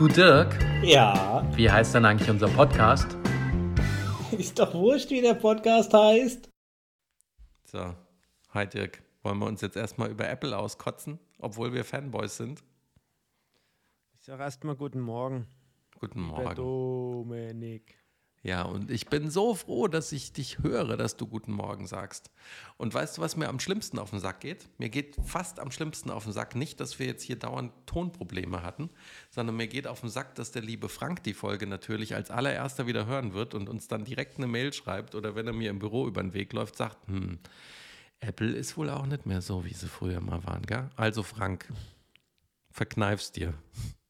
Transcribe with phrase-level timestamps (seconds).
[0.00, 3.18] Du Dirk, Ja, wie heißt denn eigentlich unser Podcast?
[4.32, 6.48] ist doch wurscht, wie der Podcast heißt.
[7.66, 7.94] So,
[8.54, 9.02] hi Dirk.
[9.22, 12.64] Wollen wir uns jetzt erstmal über Apple auskotzen, obwohl wir Fanboys sind?
[14.14, 15.46] Ich sage erstmal guten Morgen,
[15.98, 16.54] Guten Morgen.
[16.54, 17.99] Dominik.
[18.42, 22.30] Ja, und ich bin so froh, dass ich dich höre, dass du guten Morgen sagst.
[22.78, 24.66] Und weißt du, was mir am schlimmsten auf den Sack geht?
[24.78, 28.62] Mir geht fast am schlimmsten auf den Sack nicht, dass wir jetzt hier dauernd Tonprobleme
[28.62, 28.88] hatten,
[29.28, 32.86] sondern mir geht auf den Sack, dass der liebe Frank die Folge natürlich als allererster
[32.86, 35.78] wieder hören wird und uns dann direkt eine Mail schreibt oder wenn er mir im
[35.78, 37.40] Büro über den Weg läuft, sagt, hm,
[38.20, 40.88] Apple ist wohl auch nicht mehr so, wie sie früher mal waren, gell?
[40.96, 41.70] Also Frank,
[42.70, 43.52] verkneif's dir.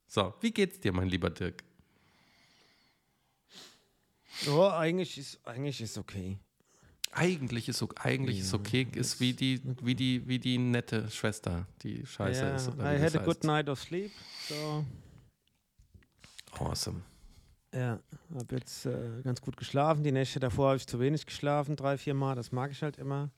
[0.07, 1.65] So, wie geht's dir, mein lieber Dirk?
[4.47, 6.39] Ja, eigentlich ist eigentlich ist okay.
[7.13, 12.07] Eigentlich ist, eigentlich ist okay, ist wie die, wie, die, wie die nette Schwester, die
[12.07, 12.69] scheiße ja, ist.
[12.69, 14.13] Oder I had a good night of sleep.
[14.49, 14.85] So,
[16.53, 17.03] Awesome.
[17.75, 17.99] ja,
[18.33, 20.05] habe jetzt äh, ganz gut geschlafen.
[20.05, 22.37] Die Nächte davor habe ich zu wenig geschlafen, drei, vier Mal.
[22.37, 23.31] Das mag ich halt immer.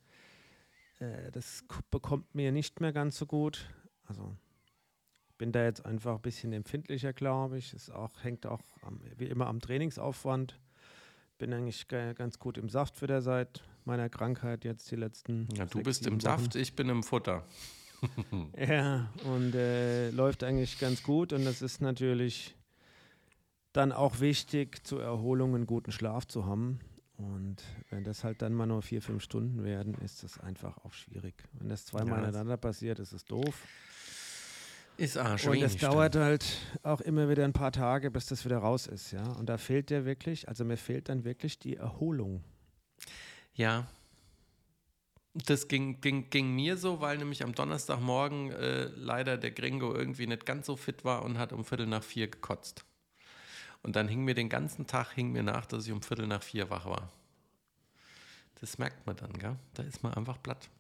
[0.99, 3.71] Äh, das bekommt mir nicht mehr ganz so gut.
[4.05, 4.37] Also
[5.39, 7.73] bin da jetzt einfach ein bisschen empfindlicher, glaube ich.
[7.73, 10.61] Es auch, hängt auch am, wie immer am Trainingsaufwand.
[11.43, 15.49] Bin eigentlich ga- ganz gut im Saft wieder seit meiner Krankheit jetzt die letzten.
[15.57, 16.21] Ja, du bist im Wochen.
[16.21, 17.45] Saft, ich bin im Futter.
[18.57, 21.33] Ja, und äh, läuft eigentlich ganz gut.
[21.33, 22.55] Und das ist natürlich
[23.73, 26.79] dann auch wichtig, zur Erholung einen guten Schlaf zu haben.
[27.17, 30.93] Und wenn das halt dann mal nur vier, fünf Stunden werden, ist das einfach auch
[30.93, 31.35] schwierig.
[31.55, 33.67] Wenn das zweimal Ja, ineinander passiert, ist es doof.
[35.03, 36.25] Ist Arsch Und es wenig, dauert stimmt.
[36.25, 39.33] halt auch immer wieder ein paar Tage, bis das wieder raus ist, ja.
[39.33, 42.45] Und da fehlt dir wirklich, also mir fehlt dann wirklich die Erholung.
[43.55, 43.89] Ja.
[45.35, 50.29] Das ging, ging, ging mir so, weil nämlich am Donnerstagmorgen äh, leider der Gringo irgendwie
[50.29, 52.85] nicht ganz so fit war und hat um Viertel nach vier gekotzt.
[53.83, 56.45] Und dann hing mir den ganzen Tag hing mir nach, dass ich um Viertel nach
[56.45, 57.11] vier wach war.
[58.61, 59.57] Das merkt man dann, gell?
[59.75, 60.71] Da ist man einfach platt.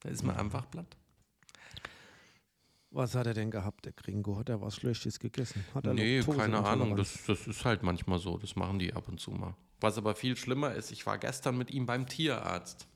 [0.00, 0.96] Da ist man einfach platt.
[2.94, 4.38] Was hat er denn gehabt, der Gringo?
[4.38, 5.64] Hat er was Schlechtes gegessen?
[5.74, 6.94] Hat er Nee, keine Ahnung.
[6.94, 8.38] Das, das ist halt manchmal so.
[8.38, 9.56] Das machen die ab und zu mal.
[9.80, 12.86] Was aber viel schlimmer ist, ich war gestern mit ihm beim Tierarzt.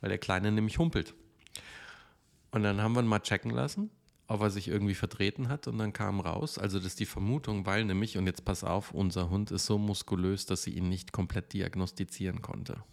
[0.00, 1.12] Weil der Kleine nämlich humpelt.
[2.52, 3.90] Und dann haben wir ihn mal checken lassen,
[4.28, 5.66] ob er sich irgendwie vertreten hat.
[5.66, 8.92] Und dann kam raus, also das ist die Vermutung, weil nämlich, und jetzt pass auf,
[8.92, 12.84] unser Hund ist so muskulös, dass sie ihn nicht komplett diagnostizieren konnte.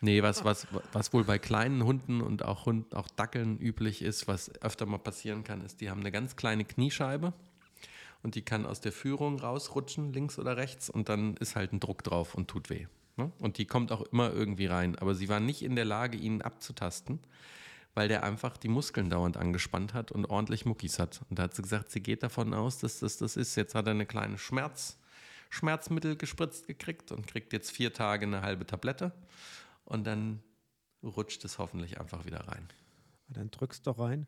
[0.00, 4.28] Nee, was, was, was wohl bei kleinen Hunden und auch, Hund, auch Dackeln üblich ist,
[4.28, 7.32] was öfter mal passieren kann, ist, die haben eine ganz kleine Kniescheibe
[8.22, 11.80] und die kann aus der Führung rausrutschen, links oder rechts, und dann ist halt ein
[11.80, 12.86] Druck drauf und tut weh.
[13.16, 13.30] Ne?
[13.38, 14.96] Und die kommt auch immer irgendwie rein.
[14.96, 17.20] Aber sie war nicht in der Lage, ihn abzutasten,
[17.94, 21.20] weil der einfach die Muskeln dauernd angespannt hat und ordentlich Muckis hat.
[21.30, 23.56] Und da hat sie gesagt, sie geht davon aus, dass das das ist.
[23.56, 24.98] Jetzt hat er eine kleine Schmerz,
[25.54, 29.12] Schmerzmittel gespritzt gekriegt und kriegt jetzt vier Tage eine halbe Tablette.
[29.84, 30.42] Und dann
[31.02, 32.68] rutscht es hoffentlich einfach wieder rein.
[33.28, 34.26] Dann drückst doch rein.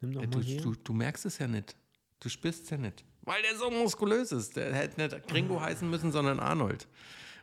[0.00, 0.60] Nimm doch Ja, mal du, hier.
[0.60, 1.74] du, du merkst es ja nicht.
[2.20, 3.04] Du spürst es ja nicht.
[3.22, 4.56] Weil der so muskulös ist.
[4.56, 6.86] Der hätte nicht Gringo heißen müssen, sondern Arnold.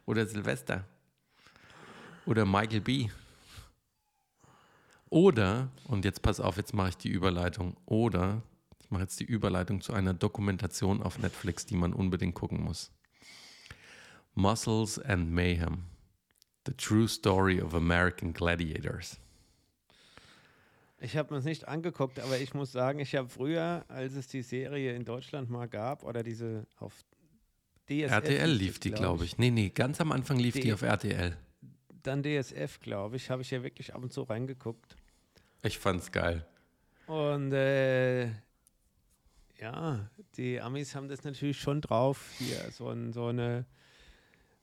[0.06, 0.86] Oder Silvester.
[2.26, 3.10] Oder Michael B.
[5.10, 7.78] Oder, und jetzt pass auf, jetzt mache ich die Überleitung.
[7.86, 8.42] Oder,
[8.80, 12.92] ich mache jetzt die Überleitung zu einer Dokumentation auf Netflix, die man unbedingt gucken muss.
[14.36, 15.86] Muscles and Mayhem.
[16.66, 19.20] The True Story of American Gladiators.
[21.00, 24.28] Ich habe mir es nicht angeguckt, aber ich muss sagen, ich habe früher, als es
[24.28, 26.94] die Serie in Deutschland mal gab, oder diese auf
[27.88, 28.12] DSF.
[28.12, 29.38] RTL lief die, glaub glaube ich.
[29.38, 31.38] Nee, nee, ganz am Anfang lief die, Die- auf RTL.
[32.02, 34.96] Dann DSF, glaube ich, habe ich ja wirklich ab und zu reingeguckt.
[35.64, 36.46] Ich fand's geil.
[37.08, 38.26] Und äh,
[39.60, 43.66] ja, die Amis haben das natürlich schon drauf, hier so, ein, so eine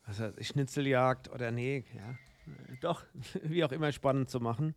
[0.07, 2.15] was heißt, Schnitzeljagd oder nee, ja,
[2.81, 3.05] doch,
[3.43, 4.75] wie auch immer spannend zu machen.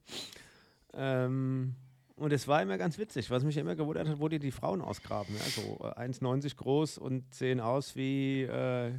[0.93, 1.75] Ähm,
[2.15, 4.81] und es war immer ganz witzig, was mich immer gewundert hat, wo die die Frauen
[4.81, 5.35] ausgraben.
[5.35, 5.43] Ja?
[5.43, 8.93] So äh, 1,90 groß und sehen aus wie äh,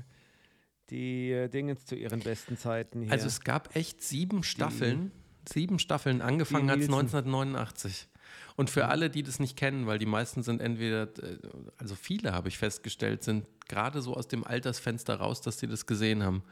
[0.91, 3.12] die äh, Dingens zu ihren besten Zeiten hier.
[3.12, 5.12] Also es gab echt sieben Staffeln.
[5.49, 7.06] Sieben Staffeln, angefangen hat es Nielsen.
[7.06, 8.09] 1989.
[8.56, 11.38] Und für alle, die das nicht kennen, weil die meisten sind entweder, äh,
[11.78, 15.87] also viele habe ich festgestellt, sind gerade so aus dem Altersfenster raus, dass sie das
[15.87, 16.43] gesehen haben.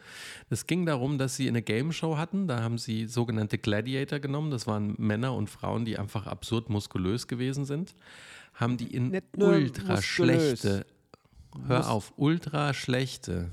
[0.50, 2.46] Es ging darum, dass sie eine Game Show hatten.
[2.46, 4.50] Da haben sie sogenannte Gladiator genommen.
[4.50, 7.94] Das waren Männer und Frauen, die einfach absurd muskulös gewesen sind.
[8.52, 10.86] Haben die in ultra schlechte,
[11.66, 13.50] hör auf, ultra schlechte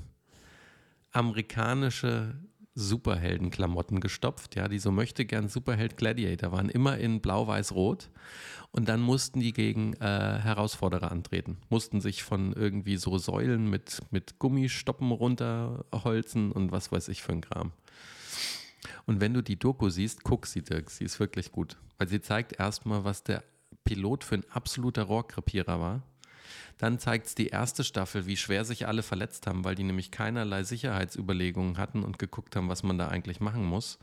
[1.12, 2.34] amerikanische
[2.74, 8.10] Superheldenklamotten gestopft, ja, die so möchte gern Superheld Gladiator waren, immer in blau-weiß-rot.
[8.70, 14.00] Und dann mussten die gegen äh, Herausforderer antreten, mussten sich von irgendwie so Säulen mit,
[14.10, 17.72] mit Gummistoppen runterholzen und was weiß ich für ein Kram.
[19.06, 21.76] Und wenn du die Doku siehst, guck sie, Dirk, sie ist wirklich gut.
[21.98, 23.44] Weil sie zeigt erstmal, was der
[23.84, 26.02] Pilot für ein absoluter Rohrkrepierer war.
[26.82, 30.10] Dann zeigt es die erste Staffel, wie schwer sich alle verletzt haben, weil die nämlich
[30.10, 34.00] keinerlei Sicherheitsüberlegungen hatten und geguckt haben, was man da eigentlich machen muss.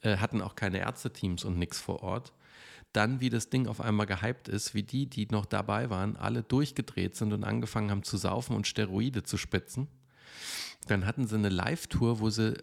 [0.00, 2.32] Äh, hatten auch keine Ärzteteams und nichts vor Ort.
[2.92, 6.42] Dann, wie das Ding auf einmal gehypt ist, wie die, die noch dabei waren, alle
[6.42, 9.86] durchgedreht sind und angefangen haben zu saufen und Steroide zu spitzen.
[10.88, 12.54] Dann hatten sie eine Live-Tour, wo sie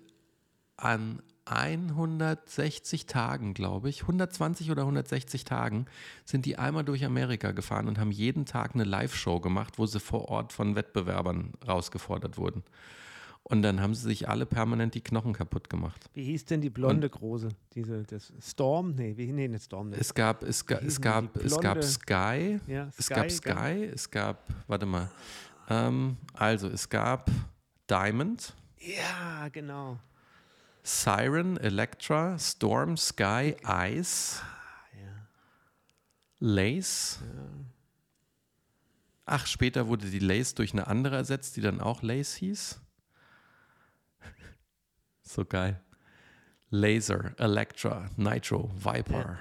[0.76, 5.86] an 160 Tagen, glaube ich, 120 oder 160 Tagen,
[6.26, 10.00] sind die einmal durch Amerika gefahren und haben jeden Tag eine Live-Show gemacht, wo sie
[10.00, 12.64] vor Ort von Wettbewerbern rausgefordert wurden.
[13.50, 16.10] Und dann haben sie sich alle permanent die Knochen kaputt gemacht.
[16.14, 17.48] Wie hieß denn die blonde große?
[17.74, 18.96] Diese, das Storm?
[18.96, 19.92] Nee, wie, nee, nicht Storm.
[19.92, 19.98] Nee.
[19.98, 24.12] Es gab, es, ga, es, gab, es gab Sky, ja, es Sky, gab Sky, es
[24.12, 25.10] gab, warte mal,
[25.70, 27.32] ähm, also es gab
[27.90, 28.54] Diamond.
[28.80, 29.98] Ja, genau.
[30.88, 34.42] Siren, Electra, Storm, Sky, Ice.
[36.40, 37.20] Lace.
[39.26, 42.80] Ach, später wurde die Lace durch eine andere ersetzt, die dann auch Lace hieß.
[45.24, 45.82] so geil.
[46.70, 49.40] Laser, Electra, Nitro, Viper, ja.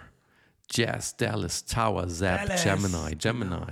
[0.69, 2.64] Jazz, Dallas, Tower, Zap, Dallas.
[2.64, 3.50] Gemini, Gemini.
[3.50, 3.66] Genau.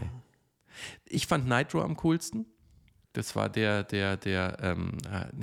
[1.06, 2.46] Ich fand Nitro am coolsten.
[3.14, 4.98] Das war der, der, der ähm,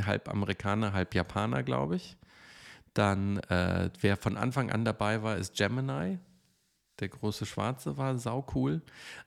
[0.05, 2.17] halb Amerikaner, halb Japaner, glaube ich.
[2.93, 6.19] Dann, äh, wer von Anfang an dabei war, ist Gemini.
[6.99, 8.81] Der große Schwarze war sau cool.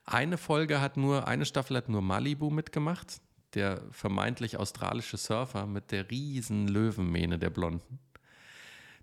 [0.05, 3.21] Eine Folge hat nur, eine Staffel hat nur Malibu mitgemacht.
[3.55, 7.99] Der vermeintlich australische Surfer mit der riesen Löwenmähne der Blonden.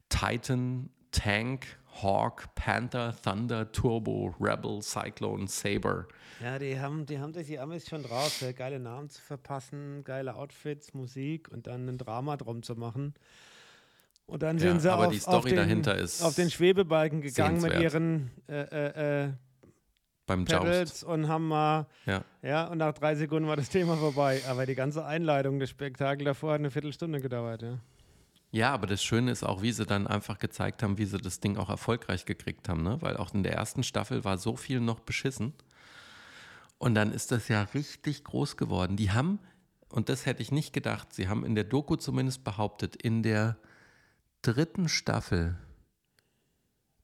[0.10, 1.66] Titan, Tank,
[2.02, 6.08] Hawk, Panther, Thunder, Turbo, Rebel, Cyclone, Saber.
[6.42, 10.36] Ja, die haben, die haben sich die Amis schon drauf, geile Namen zu verpassen, geile
[10.36, 13.14] Outfits, Musik und dann ein Drama drum zu machen.
[14.32, 19.24] Und dann sind sie auf, auf, den, auf, den, Schwebebalken gegangen mit ihren äh, äh,
[19.26, 19.30] äh,
[20.26, 22.24] beim Pedals und haben mal, ja.
[22.42, 24.42] ja, und nach drei Sekunden war das Thema vorbei.
[24.48, 27.80] Aber die ganze Einleitung des Spektakels davor hat eine Viertelstunde gedauert, ja.
[28.52, 31.42] Ja, aber das Schöne ist auch, wie sie dann einfach gezeigt haben, wie sie das
[31.42, 33.02] Ding auch erfolgreich gekriegt haben, ne?
[33.02, 35.52] Weil auch in der ersten Staffel war so viel noch beschissen.
[36.78, 38.96] Und dann ist das ja richtig groß geworden.
[38.96, 39.40] Die haben,
[39.90, 43.58] und das hätte ich nicht gedacht, sie haben in der Doku zumindest behauptet, in der
[44.42, 45.58] dritten Staffel,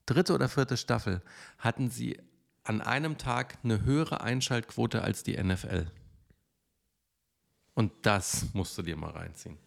[0.05, 1.21] dritte oder vierte Staffel,
[1.57, 2.19] hatten sie
[2.63, 5.87] an einem Tag eine höhere Einschaltquote als die NFL.
[7.73, 9.57] Und das musst du dir mal reinziehen.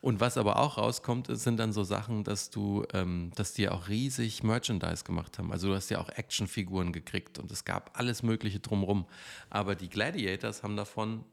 [0.00, 3.88] Und was aber auch rauskommt, sind dann so Sachen, dass du, ähm, dass die auch
[3.88, 5.50] riesig Merchandise gemacht haben.
[5.50, 9.06] Also du hast ja auch Actionfiguren gekriegt und es gab alles Mögliche drumrum.
[9.50, 11.24] Aber die Gladiators haben davon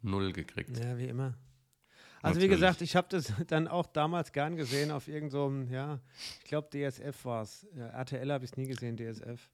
[0.00, 0.78] null gekriegt.
[0.78, 1.34] Ja, wie immer.
[2.22, 2.50] Also Natürlich.
[2.50, 6.00] wie gesagt, ich habe das dann auch damals gern gesehen auf irgendeinem, so ja,
[6.38, 7.66] ich glaube DSF war es.
[7.74, 9.48] Ja, RTL habe ich nie gesehen, DSF.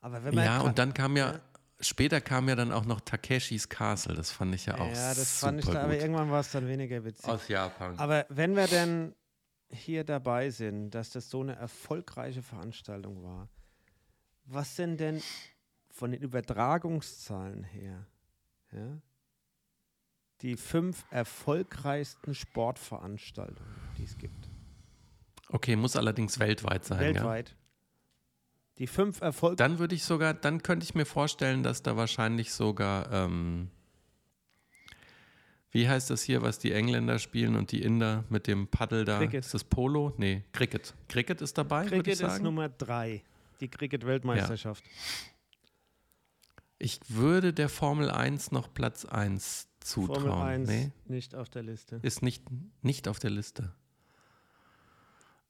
[0.00, 1.40] Aber wenn man ja, und dann kam ja, ja,
[1.80, 4.14] später kam ja dann auch noch Takeshis Castle.
[4.14, 6.68] Das fand ich ja auch Ja, das fand ich da, aber irgendwann war es dann
[6.68, 7.28] weniger witzig.
[7.28, 7.98] Aus Japan.
[7.98, 9.14] Aber wenn wir denn
[9.68, 13.48] hier dabei sind, dass das so eine erfolgreiche Veranstaltung war,
[14.44, 15.22] was sind denn
[15.90, 18.06] von den Übertragungszahlen her,
[18.72, 19.00] ja,
[20.42, 24.48] die fünf erfolgreichsten Sportveranstaltungen, die es gibt.
[25.48, 27.00] Okay, muss allerdings weltweit sein.
[27.00, 27.50] Weltweit.
[27.50, 27.54] Ja?
[28.78, 29.58] Die fünf Erfolg.
[29.58, 33.70] Dann würde ich sogar, dann könnte ich mir vorstellen, dass da wahrscheinlich sogar, ähm,
[35.70, 39.18] wie heißt das hier, was die Engländer spielen und die Inder mit dem Paddel da?
[39.18, 39.44] Cricket.
[39.44, 40.14] Ist das Polo?
[40.16, 40.94] Nee, Cricket.
[41.08, 43.22] Cricket ist dabei, Cricket ist Nummer drei,
[43.60, 44.84] die Cricket-Weltmeisterschaft.
[44.86, 44.92] Ja.
[46.78, 50.22] Ich würde der Formel 1 noch Platz 1 zutrauen.
[50.22, 50.92] Formel 1 nee?
[51.06, 52.00] nicht auf der Liste.
[52.02, 52.44] Ist nicht,
[52.82, 53.72] nicht auf der Liste.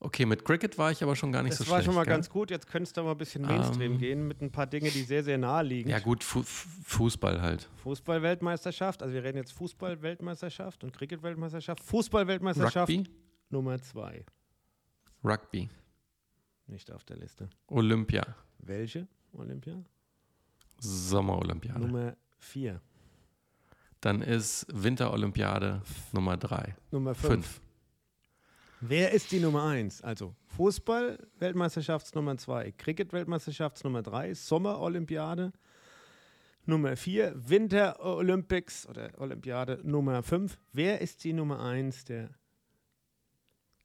[0.03, 1.81] Okay, mit Cricket war ich aber schon gar nicht das so schlecht.
[1.81, 2.15] Das war schon mal gell?
[2.15, 2.51] ganz gut.
[2.51, 3.99] Jetzt könntest du mal ein bisschen Mainstream um, ähm.
[3.99, 5.91] gehen mit ein paar Dingen, die sehr, sehr nahe liegen.
[5.91, 7.69] Ja, gut, Fu Fußball halt.
[7.83, 9.03] Fußball-Weltmeisterschaft.
[9.03, 11.85] Also, wir reden jetzt Fußball-Weltmeisterschaft und Cricket-Weltmeisterschaft.
[11.85, 13.11] Fußball-Weltmeisterschaft Rugby?
[13.51, 14.25] Nummer zwei.
[15.23, 15.69] Rugby.
[16.67, 17.51] Nicht auf der Liste.
[17.67, 18.25] Olympia.
[18.59, 19.85] Welche Olympia?
[20.79, 21.79] Sommerolympiade.
[21.79, 22.81] Nummer vier.
[24.00, 26.75] Dann ist Winterolympiade Nummer drei.
[26.90, 27.33] Nummer fünf.
[27.47, 27.61] fünf.
[28.80, 30.00] Wer ist die Nummer eins?
[30.00, 35.52] Also Fußball-Weltmeisterschaftsnummer zwei, Cricket-Weltmeisterschaftsnummer drei, Sommerolympiade
[36.64, 40.59] Nummer vier, Winter-Olympics oder Olympiade Nummer fünf.
[40.73, 42.30] Wer ist die Nummer eins der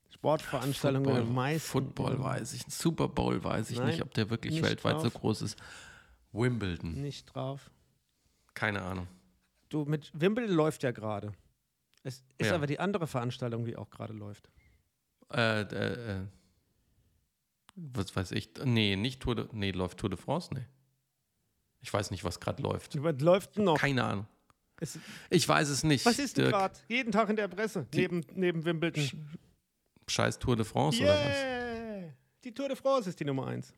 [0.10, 1.68] Sportveranstaltungen Football, meisten.
[1.72, 5.22] Football weiß ich, Super Bowl weiß ich Nein, nicht, ob der wirklich weltweit so drauf.
[5.22, 5.58] groß ist.
[6.32, 7.70] Wimbledon, Nicht drauf.
[8.54, 9.08] keine Ahnung.
[9.70, 11.32] Du, mit Wimbledon läuft ja gerade.
[12.04, 12.56] Es ist Ja.
[12.56, 14.50] aber die andere Veranstaltung, die auch gerade läuft.
[15.34, 16.28] Äh, äh, äh,
[17.76, 18.52] was weiß ich?
[18.64, 20.54] Nee, nicht Tour de, nee, läuft Tour de France?
[20.54, 20.66] Nee.
[21.82, 23.02] Ich weiß nicht, was gerade läuft.
[23.04, 23.78] Was läuft noch?
[23.78, 24.28] Keine Ahnung.
[24.80, 26.06] Es, Ich weiß es nicht.
[26.06, 26.76] was ist denn gerade?
[26.88, 29.10] Jeden Tag in der Presse, neben, neben Wimbledon.
[30.08, 31.38] Scheiß Tour de France oder was?
[31.38, 32.14] Yeah!
[32.44, 33.74] Die Tour de France ist die Nummer eins.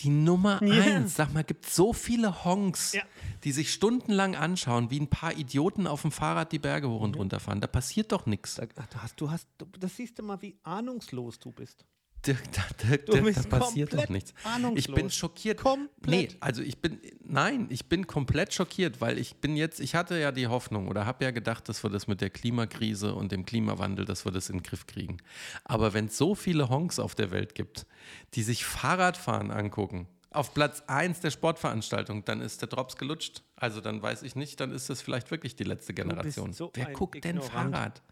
[0.00, 0.82] Die Nummer Ja.
[0.82, 1.14] eins.
[1.14, 3.02] Sag mal, gibt so viele Honks, Ja.
[3.44, 7.16] die sich stundenlang anschauen, wie ein paar Idioten auf dem Fahrrad die Berge hoch und
[7.16, 7.60] runter fahren.
[7.62, 8.56] Da passiert doch nichts.
[8.56, 9.48] Du hast, du hast,
[9.78, 11.86] das siehst du mal, wie ahnungslos du bist.
[12.24, 14.34] Dirk, da, Dirk, Dirk, da passiert doch nichts.
[14.74, 15.60] Ich bin schockiert.
[15.60, 15.90] Komplett.
[16.06, 20.18] Nee, also ich bin, nein, ich bin komplett schockiert, weil ich bin jetzt, ich hatte
[20.18, 23.44] ja die Hoffnung oder habe ja gedacht, dass wir das mit der Klimakrise und dem
[23.44, 25.18] Klimawandel, dass wir das in den Griff kriegen.
[25.64, 27.86] Aber wenn es so viele Honks auf der Welt gibt,
[28.34, 33.42] die sich Fahrradfahren angucken, auf Platz 1 der Sportveranstaltung, dann ist der Drops gelutscht.
[33.56, 36.52] Also dann weiß ich nicht, dann ist das vielleicht wirklich die letzte Generation.
[36.52, 37.40] so Wer guckt denn.
[37.40, 38.02] Fahrrad?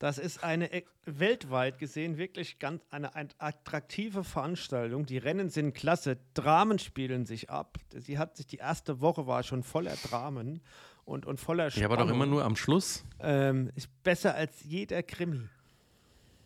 [0.00, 5.04] Das ist eine äh, weltweit gesehen wirklich ganz eine, eine attraktive Veranstaltung.
[5.04, 7.76] Die Rennen sind klasse, Dramen spielen sich ab.
[7.94, 10.62] Sie hat sich die erste Woche war schon voller Dramen
[11.04, 11.92] und, und voller Ja, Spannung.
[11.92, 13.04] aber doch immer nur am Schluss.
[13.20, 15.42] Ähm, ist besser als jeder Krimi.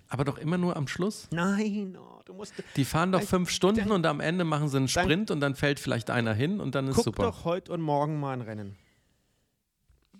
[0.08, 1.28] Aber doch immer nur am Schluss.
[1.30, 2.54] Nein, oh, du musst.
[2.74, 5.78] Die fahren doch fünf Stunden und am Ende machen sie einen Sprint und dann fällt
[5.78, 7.22] vielleicht einer hin und dann ist Guck super.
[7.22, 8.76] doch heute und morgen mal ein Rennen.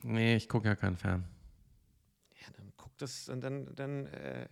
[0.05, 1.25] Nee, ich gucke ja keinen Fern.
[3.01, 4.47] Ja, dann guck das und dann, dann äh,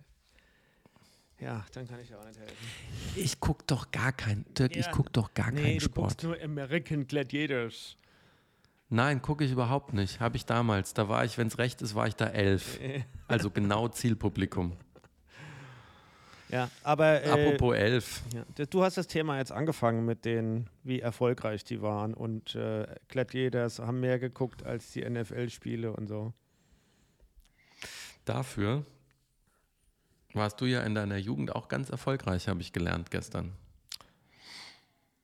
[1.39, 2.55] ja, dann kann ich dir auch nicht helfen.
[3.15, 6.21] Ich gucke doch gar keinen, Dirk, ich Ja, gucke doch gar nee, keinen du guckst
[6.21, 6.23] Sport.
[6.23, 7.97] nur American Gladiators.
[8.89, 10.19] Nein, gucke ich überhaupt nicht.
[10.19, 10.93] Habe ich damals.
[10.93, 12.79] Da war ich, wenn es recht ist, war ich da elf.
[13.27, 14.73] Also genau Zielpublikum.
[16.49, 18.21] Ja, aber äh, Apropos elf.
[18.31, 22.85] Ja, du hast das Thema jetzt angefangen mit den, wie erfolgreich die waren und äh,
[23.07, 26.31] Gladiators haben mehr geguckt als die NFL-Spiele und so.
[28.25, 28.85] Dafür
[30.33, 33.53] warst du ja in deiner Jugend auch ganz erfolgreich, habe ich gelernt gestern.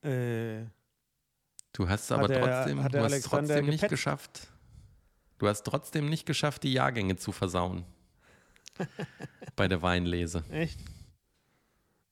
[0.01, 0.65] Äh,
[1.73, 3.89] Du hast es aber der- trotzdem, du hast trotzdem nicht gepetzt?
[3.89, 4.47] geschafft.
[5.37, 7.85] Du hast trotzdem nicht geschafft, die Jahrgänge zu versauen.
[9.55, 10.43] Bei der Weinlese.
[10.51, 10.79] echt?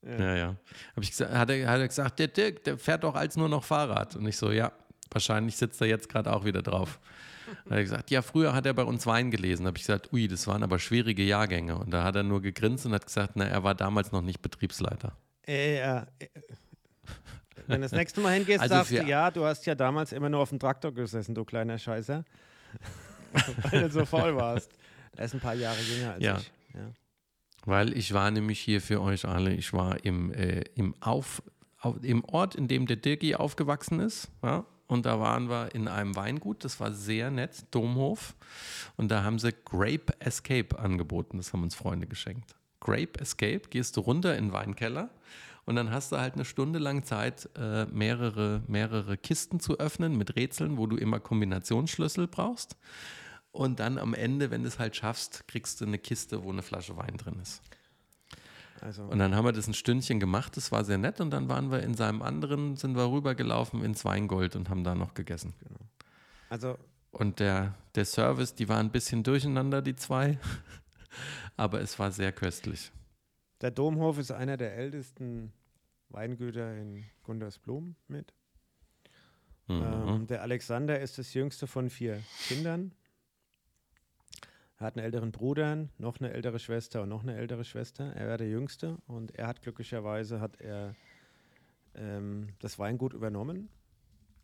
[0.03, 0.55] Ja, ja.
[0.95, 3.49] Hab ich gesagt, hat, er, hat er gesagt, der Dirk, der fährt doch als nur
[3.49, 4.15] noch Fahrrad.
[4.15, 4.71] Und ich so, ja,
[5.11, 6.99] wahrscheinlich sitzt er jetzt gerade auch wieder drauf.
[7.65, 9.65] Hat er gesagt, ja, früher hat er bei uns Wein gelesen.
[9.67, 11.77] Habe ich gesagt, ui, das waren aber schwierige Jahrgänge.
[11.77, 14.41] Und da hat er nur gegrinst und hat gesagt, na, er war damals noch nicht
[14.41, 15.15] Betriebsleiter.
[15.47, 16.27] Äh, äh, äh,
[17.67, 20.29] wenn du das nächste Mal hingehst, Also sagst du, ja, du hast ja damals immer
[20.29, 22.23] nur auf dem Traktor gesessen, du kleiner Scheißer.
[23.71, 24.71] Weil du so faul warst.
[25.15, 26.37] Er ist ein paar Jahre jünger als Ja.
[26.37, 26.51] ich.
[26.73, 26.91] Ja.
[27.65, 31.41] Weil ich war nämlich hier für euch alle, ich war im, äh, im, auf,
[31.79, 34.29] auf, im Ort, in dem der Dirki aufgewachsen ist.
[34.43, 34.65] Ja?
[34.87, 38.35] Und da waren wir in einem Weingut, das war sehr nett, Domhof.
[38.95, 42.55] Und da haben sie Grape Escape angeboten, das haben uns Freunde geschenkt.
[42.79, 45.09] Grape Escape, gehst du runter in den Weinkeller
[45.67, 50.17] und dann hast du halt eine Stunde lang Zeit, äh, mehrere, mehrere Kisten zu öffnen
[50.17, 52.77] mit Rätseln, wo du immer Kombinationsschlüssel brauchst.
[53.51, 56.61] Und dann am Ende, wenn du es halt schaffst, kriegst du eine Kiste, wo eine
[56.61, 57.61] Flasche Wein drin ist.
[58.81, 61.19] Also, Und dann haben wir das ein Stündchen gemacht, das war sehr nett.
[61.19, 64.95] Und dann waren wir in seinem anderen, sind wir rübergelaufen ins Weingold und haben da
[64.95, 65.53] noch gegessen.
[66.49, 66.77] also
[67.11, 70.37] Und der, der Service, die war ein bisschen durcheinander, die zwei.
[71.57, 72.91] Aber es war sehr köstlich.
[73.61, 75.51] der Domhof ist einer der ältesten
[76.09, 78.33] Weingüter in Gundersblum mit.
[79.67, 79.83] Mhm.
[79.83, 82.93] Ähm, der Alexander ist das jüngste von vier Kindern.
[84.79, 88.13] Er hat einen älteren Bruder, noch eine ältere Schwester und noch eine ältere Schwester.
[88.15, 90.95] Er war der Jüngste und er hat glücklicherweise hat er
[91.95, 93.69] ähm, das Weingut übernommen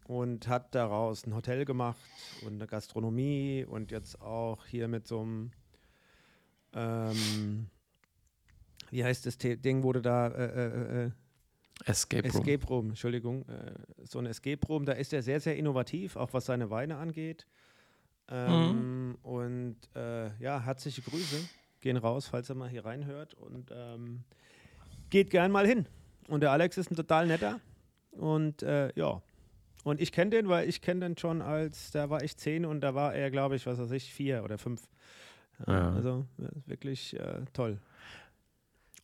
[0.07, 1.99] und hat daraus ein Hotel gemacht
[2.45, 5.51] und eine Gastronomie und jetzt auch hier mit so einem
[6.73, 7.67] ähm,
[8.93, 11.11] wie heißt das Ding, wurde da äh, äh, äh,
[11.85, 12.41] Escape Room.
[12.41, 13.41] Escape Room, Entschuldigung.
[13.49, 13.73] Äh,
[14.03, 17.47] so ein Escape Room, da ist er sehr, sehr innovativ, auch was seine Weine angeht.
[18.29, 21.37] Ähm, Und äh, ja, herzliche Grüße.
[21.81, 23.33] Gehen raus, falls er mal hier reinhört.
[23.33, 24.23] Und ähm,
[25.09, 25.85] geht gern mal hin.
[26.27, 27.59] Und der Alex ist ein total netter.
[28.11, 29.21] Und äh, ja.
[29.83, 32.79] Und ich kenne den, weil ich kenne den schon als, da war ich zehn und
[32.81, 34.87] da war er, glaube ich, was weiß ich, vier oder fünf.
[35.67, 35.91] Ja.
[35.93, 36.25] Also
[36.65, 37.79] wirklich äh, toll.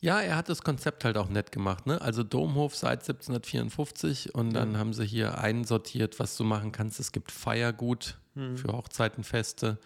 [0.02, 1.86] Ja, er hat das Konzept halt auch nett gemacht.
[1.86, 2.00] Ne?
[2.00, 7.00] Also Domhof seit 1754 und dann haben sie hier einsortiert, was du machen kannst.
[7.00, 9.78] Es gibt Feiergut für Hochzeiten, Feste,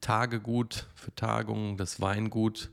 [0.00, 2.70] Tagegut für Tagungen, das Weingut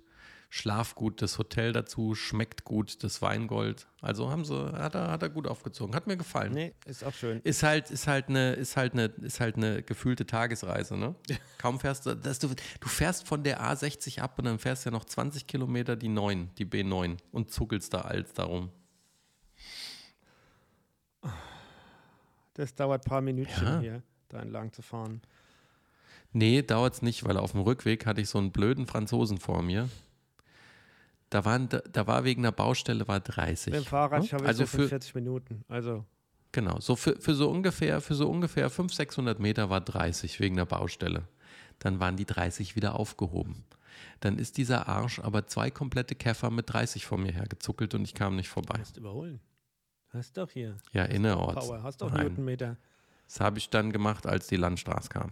[0.49, 3.85] Schlaf gut, das Hotel dazu, schmeckt gut, das Weingold.
[3.99, 5.93] Also haben sie, hat er, hat er gut aufgezogen.
[5.93, 6.53] Hat mir gefallen.
[6.53, 7.41] Nee, ist auch schön.
[7.43, 11.15] Ist halt, ist halt eine, ist halt eine, ist halt eine gefühlte Tagesreise, ne?
[11.57, 12.47] Kaum fährst du, dass du,
[12.79, 16.07] du fährst von der A60 ab und dann fährst du ja noch 20 Kilometer die
[16.07, 18.71] 9, die B9 und zuckelst da als darum.
[22.53, 23.79] Das dauert ein paar Minütchen Ja.
[23.79, 25.21] hier, da entlang zu fahren.
[26.31, 29.89] Nee, dauert's nicht, weil auf dem Rückweg hatte ich so einen blöden Franzosen vor mir.
[31.29, 33.73] Da, waren, da, war wegen einer Baustelle war 30.
[33.73, 34.27] Mit dem Fahrrad ne?
[34.27, 35.63] schaffe ich also so für, 45 Minuten.
[35.67, 36.05] Also,
[36.51, 40.55] Genau, so für, für so ungefähr, für so ungefähr 500, 600 Meter war 30 wegen
[40.55, 41.27] der Baustelle.
[41.79, 43.63] Dann waren die 30 wieder aufgehoben.
[44.21, 48.13] Dann ist dieser Arsch aber zwei komplette Käfer mit 30 vor mir hergezuckelt und ich
[48.13, 48.79] kam nicht vorbei.
[48.79, 49.39] musst überholen.
[50.09, 50.77] Hast doch hier.
[50.93, 51.67] Ja, innerorts.
[51.67, 52.27] Power, hast doch Nein.
[52.27, 52.77] Newtonmeter.
[53.27, 55.31] Das habe ich dann gemacht, als die Landstraße kam.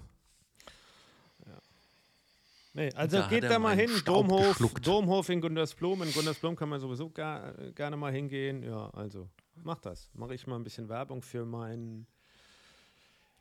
[2.76, 4.58] Nee, also Da geht da mal meinen hin, Domhof.
[4.82, 6.04] Domhof in Gundersblum.
[6.04, 8.64] In Gundersblum kann man sowieso gar, gerne mal hingehen.
[8.64, 9.30] Ja, also
[9.64, 10.10] mach das.
[10.14, 12.06] Mache ich mal ein bisschen Werbung für mein,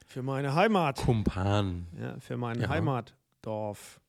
[0.06, 0.98] für meine Heimat.
[0.98, 1.88] Kumpan.
[2.00, 2.68] Ja, für mein Ja.
[2.68, 4.00] Heimatdorf.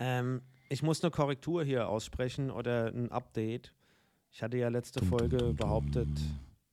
[0.00, 3.72] Ähm, ich muss eine Korrektur hier aussprechen oder ein Update.
[4.32, 6.08] Ich hatte ja letzte Folge behauptet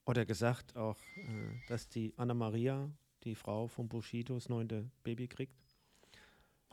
[0.05, 2.89] oder gesagt auch, äh, dass die Anna Maria,
[3.23, 5.62] die Frau von Bushido, das neunte Baby kriegt.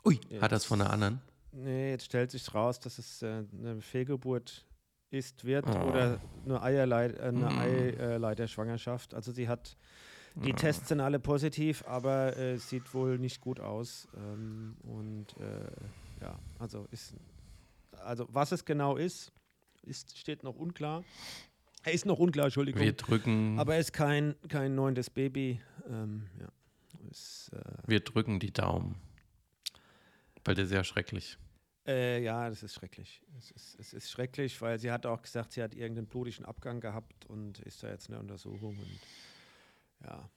[0.04, 1.20] Ui, Jetzt- hat das von der anderen?
[1.52, 4.64] Nee, jetzt stellt sich raus, dass es äh, eine Fehlgeburt
[5.10, 5.88] ist, wird Oh.
[5.88, 8.00] oder eine, Eierleit äh, eine Mm.
[8.00, 9.14] Eileiterschwangerschaft.
[9.14, 9.76] Also sie hat,
[10.36, 14.06] die Tests sind alle positiv, aber äh, es sieht wohl nicht gut aus.
[14.16, 15.66] Ähm, und äh,
[16.22, 17.14] ja, also ist,
[18.04, 19.32] also was es genau ist,
[19.82, 21.02] ist steht noch unklar.
[21.82, 22.80] Er ist noch unklar, Entschuldigung.
[22.82, 25.60] Wir drücken, aber er ist kein, kein neuntes Baby.
[25.88, 26.46] Ähm, ja.
[27.10, 28.94] Ist, äh, wir drücken die Daumen.
[30.44, 31.38] Weil der sehr schrecklich.
[31.86, 33.22] Äh, ja, das ist schrecklich.
[33.38, 36.80] Es ist, es ist schrecklich, weil sie hat auch gesagt, sie hat irgendeinen blutigen Abgang
[36.80, 38.78] gehabt und ist da jetzt in der Untersuchung.
[38.78, 39.00] Und
[40.06, 40.30] ja.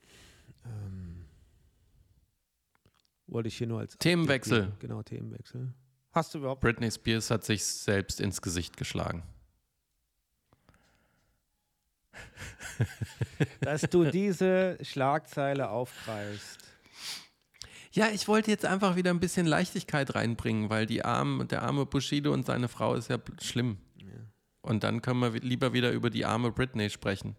[0.64, 1.24] Ähm,
[3.26, 3.96] wollte ich hier nur als.
[3.98, 4.64] Themenwechsel.
[4.64, 4.80] Update geben.
[4.80, 5.74] Genau, Themenwechsel.
[6.12, 6.60] Hast du überhaupt.
[6.60, 9.22] Britney Spears hat sich selbst ins Gesicht geschlagen.
[13.60, 16.73] Dass du diese Schlagzeile aufgreifst.
[17.94, 21.86] Ja, ich wollte jetzt einfach wieder ein bisschen Leichtigkeit reinbringen, weil die arme, der arme
[21.86, 23.78] Bushido und seine Frau ist ja schlimm.
[24.62, 27.36] Und dann können wir wi- lieber wieder über die arme Britney sprechen.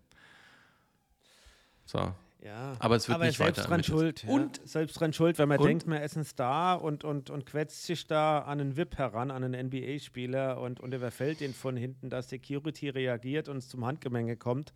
[1.86, 2.14] So.
[2.44, 2.76] Ja.
[2.80, 4.24] Aber es wird Aber nicht selbst weiter dran schuld.
[4.24, 4.30] Ja.
[4.30, 5.66] Und- selbst dran schuld, wenn man Und?
[5.68, 9.32] denkt, man ist ein Star und, und, und quetscht sich da an einen VIP heran,
[9.32, 13.84] an einen NBA-Spieler und, und überfällt ihn von hinten, dass Security reagiert und es zum
[13.86, 14.74] Handgemenge kommt,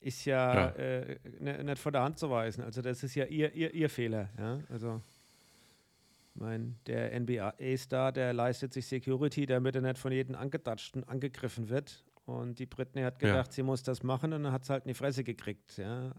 [0.00, 0.68] ist ja, Ja.
[0.76, 2.62] Äh, ne, nicht von der Hand zu weisen.
[2.64, 4.28] Also das ist ja ihr, ihr, ihr Fehler.
[4.38, 4.60] Ja?
[4.68, 5.00] Also
[6.34, 11.08] ich mein, der NBA-Star, der leistet sich Security, damit er nicht von jedem angetatscht und
[11.08, 12.04] angegriffen wird.
[12.26, 13.28] Und die Britney hat Ja.
[13.32, 15.78] gedacht, sie muss das machen und dann hat sie halt in die Fresse gekriegt.
[15.78, 16.12] Ja?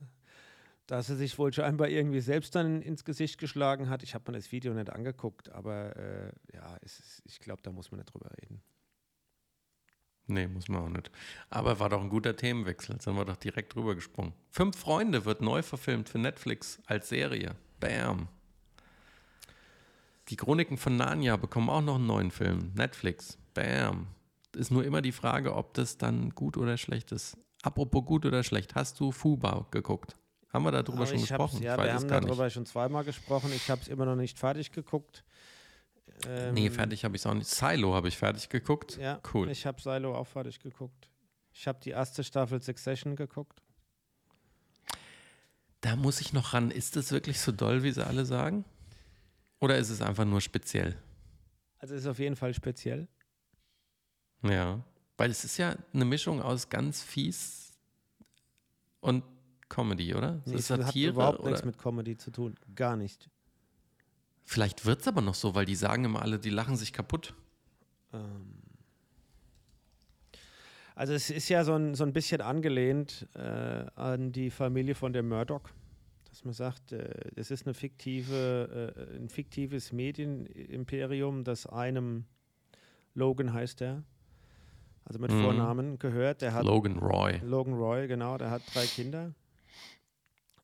[0.88, 4.02] dass er sich wohl scheinbar irgendwie selbst dann ins Gesicht geschlagen hat.
[4.02, 7.72] Ich habe mir das Video nicht angeguckt, aber äh, ja, es ist, ich glaube, da
[7.72, 8.60] muss man nicht drüber reden.
[10.30, 11.12] Nee, muss man auch nicht.
[11.50, 12.94] Aber war doch ein guter Themenwechsel.
[12.96, 14.34] Jetzt sind wir doch direkt drüber gesprungen.
[14.52, 17.56] Fünf Freunde wird neu verfilmt für Netflix als Serie.
[17.80, 18.28] Bam.
[20.30, 22.72] Die Chroniken von Narnia bekommen auch noch einen neuen Film.
[22.76, 23.38] Netflix.
[23.54, 24.08] Bam.
[24.56, 27.38] Ist nur immer die Frage, ob das dann gut oder schlecht ist.
[27.62, 30.16] Apropos gut oder schlecht, hast du Fuba geguckt?
[30.54, 31.64] Haben wir darüber Aber schon ich hab's- gesprochen?
[31.64, 32.54] Ja, wir haben darüber nicht.
[32.54, 33.52] schon zweimal gesprochen.
[33.56, 35.24] Ich habe es immer noch nicht fertig geguckt.
[36.28, 37.50] Ähm, Nee, fertig habe ich es auch nicht.
[37.50, 38.98] Silo habe ich fertig geguckt.
[38.98, 39.50] Ja, Cool.
[39.50, 41.10] ich habe Silo auch fertig geguckt.
[41.54, 43.62] Ich habe die erste Staffel Succession geguckt.
[45.82, 46.72] Da muss ich noch ran.
[46.72, 48.66] Ist das wirklich so doll, wie sie alle sagen?
[49.60, 50.98] Oder ist es einfach nur speziell?
[51.78, 53.08] Also ist auf jeden Fall speziell.
[54.44, 54.84] Ja.
[55.18, 57.78] Weil es ist ja eine Mischung aus ganz fies
[59.02, 59.24] und
[59.70, 60.36] Comedy, oder?
[60.46, 61.12] Nee, Es ist es hat Satire.
[61.12, 61.50] überhaupt Oder?
[61.52, 62.56] nichts mit Comedy zu tun.
[62.76, 63.30] Gar nicht.
[64.52, 67.36] Vielleicht wird es aber noch so, weil die sagen immer alle, die lachen sich kaputt.
[68.12, 68.56] Ähm,
[70.96, 75.14] Also es ist ja so ein, so ein bisschen angelehnt äh, an die Familie von
[75.14, 75.62] der Murdoch,
[76.30, 82.26] dass man sagt, äh, das ist eine fiktive, äh, ein fiktives Medienimperium, das einem
[83.14, 84.04] Logan heißt er,
[85.06, 85.42] also mit Mhm.
[85.42, 86.42] Vornamen gehört.
[86.42, 87.40] Der hat Logan Roy.
[87.44, 89.36] Logan Roy, genau, der hat drei Kinder.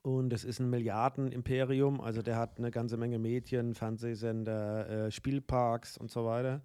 [0.06, 5.98] Und es ist ein Milliardenimperium, also der hat eine ganze Menge Medien, Fernsehsender, äh, Spielparks
[5.98, 6.62] und so weiter.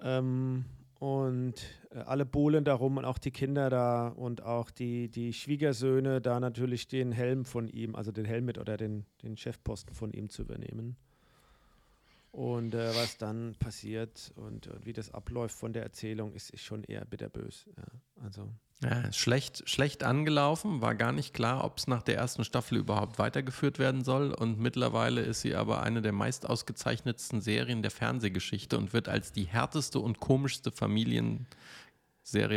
[0.00, 0.64] Ähm,
[0.98, 1.54] und
[1.90, 6.40] äh, alle buhlen darum und auch die Kinder da und auch die, die Schwiegersöhne da
[6.40, 10.30] natürlich den Helm von ihm, also den Helm mit oder den, den Chefposten von ihm
[10.30, 10.96] zu übernehmen.
[12.32, 16.62] Und äh, was dann passiert und, und, wie das abläuft von der Erzählung, ist, ist
[16.62, 17.66] schon eher bitterbös.
[17.76, 18.48] Ja, also.
[18.82, 23.18] Ja, schlecht, schlecht angelaufen, war gar nicht klar, ob es nach der ersten Staffel überhaupt
[23.18, 24.32] weitergeführt werden soll.
[24.32, 29.32] Und mittlerweile ist sie aber eine der meist ausgezeichnetsten Serien der Fernsehgeschichte und wird als
[29.32, 31.44] die härteste und komischste Familienserie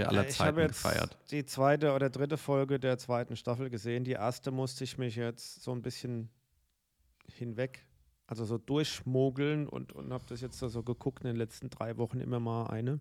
[0.08, 1.18] aller ja, ich Zeiten jetzt gefeiert.
[1.32, 4.06] Die zweite oder dritte Folge der zweiten Staffel gesehen.
[4.06, 6.30] Die erste musste ich mich jetzt so ein bisschen
[7.28, 7.86] hinweg
[8.28, 12.20] also so durchschmogeln und, und habe das jetzt so geguckt in den letzten drei Wochen
[12.20, 13.00] immer mal eine.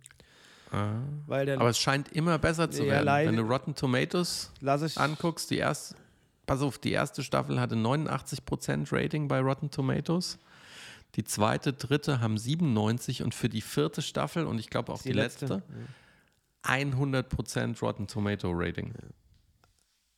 [0.71, 1.03] Ah.
[1.27, 3.07] Weil der, Aber es scheint immer besser zu werden.
[3.07, 4.51] Wenn du Rotten Tomatoes
[4.97, 5.97] anguckst, die erste,
[6.47, 10.39] pass auf, die erste Staffel hatte 89% Rating bei Rotten Tomatoes.
[11.15, 15.13] Die zweite, dritte haben 97% und für die vierte Staffel und ich glaube auch die,
[15.13, 15.63] letzte,
[16.65, 18.93] 100% Rotten Tomato Rating.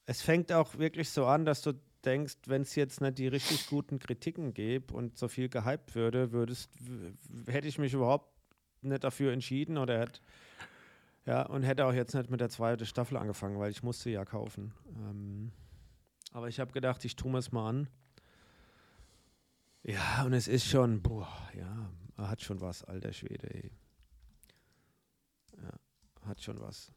[0.07, 1.75] Es fängt auch wirklich so an, dass du
[2.07, 6.33] denkst, wenn es jetzt nicht die richtig guten Kritiken gäbe und so viel gehypt würde,
[6.33, 6.71] würdest,
[7.47, 8.31] hätte ich mich überhaupt
[8.83, 10.21] nicht dafür entschieden oder hätte
[11.27, 14.25] ja und hätte auch jetzt nicht mit der zweiten Staffel angefangen, weil ich musste ja
[14.25, 14.73] kaufen.
[14.95, 15.53] Ähm,
[16.33, 17.89] aber ich habe gedacht, ich tue es mal an.
[19.83, 23.71] Ja, und es ist schon, boah, ja, hat schon was, alter Schwede, ey.
[25.63, 26.93] Ja, hat schon was.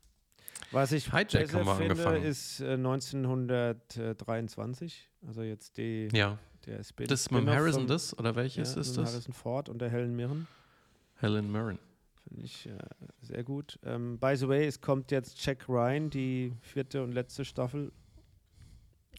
[0.72, 2.24] Was ich Hijack besser finde, angefangen.
[2.24, 7.88] ist äh, 1923, also jetzt die, Ja, der Spin das ist mit dem Harrison vom-
[7.88, 9.12] das oder welches ja, ist das?
[9.12, 10.48] Harrison Ford und der Helen Mirren.
[11.16, 11.80] Helen Mirren.
[12.28, 12.78] Finde ich äh,
[13.22, 13.80] sehr gut.
[13.84, 17.92] Ähm, by the way, es kommt jetzt Jack Ryan, die vierte und letzte Staffel.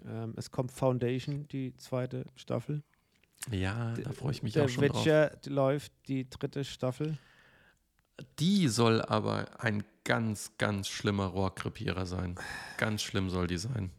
[0.07, 2.83] Ähm, es kommt Foundation, die zweite Staffel.
[3.51, 5.05] Ja, da freue ich mich der auch schon drauf.
[5.05, 7.17] Witcher läuft die dritte Staffel.
[8.39, 12.35] Die soll aber ein ganz, ganz schlimmer Rohrkrepierer sein.
[12.79, 13.93] Ganz schlimm soll die sein.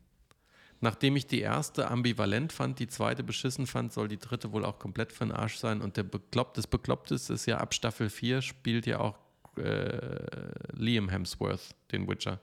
[0.82, 4.78] Nachdem ich die erste ambivalent fand, die zweite beschissen fand, soll die dritte wohl auch
[4.78, 5.80] komplett für den Arsch sein.
[5.80, 9.19] Und der Bekloppt des Beklopptes ist ja ab Staffel 4 spielt ja auch
[9.56, 10.26] äh,
[10.74, 12.41] Liam Hemsworth, den Witcher.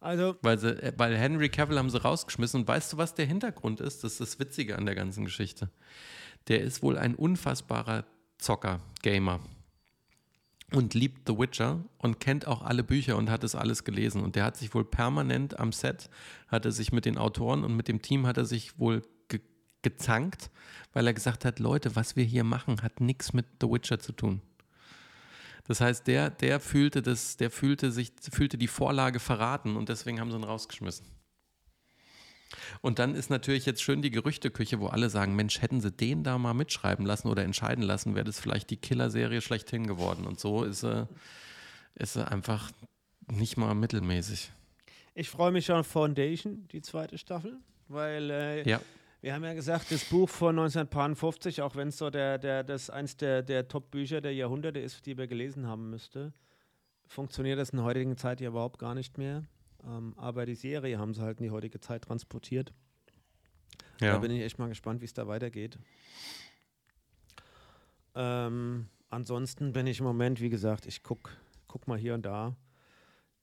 [0.00, 2.62] Also, Weil, sie, äh, weil Henry Cavill haben sie rausgeschmissen.
[2.62, 4.02] Und weißt du, was der Hintergrund ist?
[4.02, 5.70] Das ist das Witzige an der ganzen Geschichte.
[6.48, 8.04] Der ist wohl ein unfassbarer
[8.38, 9.38] Zocker, Gamer.
[10.74, 14.22] Und liebt The Witcher und kennt auch alle Bücher und hat es alles gelesen.
[14.22, 16.08] Und der hat sich wohl permanent am Set,
[16.48, 19.40] hat er sich mit den Autoren und mit dem Team hat er sich wohl ge
[19.82, 20.50] gezankt,
[20.92, 24.12] weil er gesagt hat, Leute, was wir hier machen, hat nichts mit The Witcher zu
[24.12, 24.40] tun.
[25.64, 30.20] Das heißt, der, der fühlte das, der fühlte sich, fühlte die Vorlage verraten und deswegen
[30.20, 31.06] haben sie ihn rausgeschmissen.
[32.80, 36.24] Und dann ist natürlich jetzt schön die Gerüchteküche, wo alle sagen, Mensch, hätten sie den
[36.24, 40.26] da mal mitschreiben lassen oder entscheiden lassen, wäre das vielleicht die Killerserie schlechthin geworden.
[40.26, 41.08] Und so ist sie,
[41.94, 42.70] ist sie einfach
[43.30, 44.52] nicht mal mittelmäßig.
[45.14, 48.80] ich freue mich schon auf Foundation, die zweite Staffel, weil äh, Ja,
[49.22, 52.90] wir haben ja gesagt, das Buch von 1950, auch wenn es so der, der, das
[52.90, 56.32] eins der, der Top-Bücher der Jahrhunderte ist, die wir gelesen haben müsste,
[57.06, 59.44] funktioniert das in der heutigen Zeit ja überhaupt gar nicht mehr.
[59.84, 62.72] Ähm, aber die Serie haben sie halt in die heutige Zeit transportiert.
[63.98, 64.18] Da ja.
[64.18, 65.78] bin ich echt mal gespannt, wie es da weitergeht.
[68.14, 71.30] Ähm, ansonsten bin ich im Moment, wie gesagt, ich gucke
[71.72, 72.54] guck mal hier und da.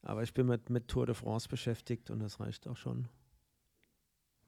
[0.01, 3.09] Aber ich bin mit, mit Tour de France beschäftigt und das reicht auch schon.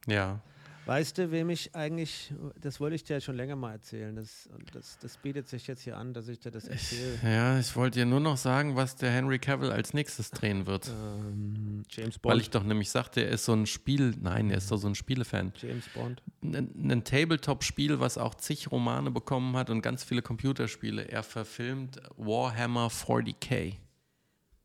[0.06, 0.40] ja.
[0.84, 4.98] Weißt du, wem ich eigentlich, das wollte ich dir schon länger mal erzählen, das, das,
[4.98, 7.18] das bietet sich jetzt hier an, dass ich dir das erzähle.
[7.22, 10.88] Ja, ich wollte dir nur noch sagen, was der Henry Cavill als nächstes drehen wird.
[10.88, 12.32] Ähm, James Bond.
[12.34, 14.88] Weil ich doch nämlich sagte, er ist so ein Spiel, nein, er ist doch so
[14.88, 15.52] ein Spielefan.
[15.56, 16.20] James Bond.
[16.42, 21.08] ein, ein Tabletop-Spiel, was auch zig Romane bekommen hat und ganz viele Computerspiele.
[21.08, 23.76] Er verfilmt Warhammer 40k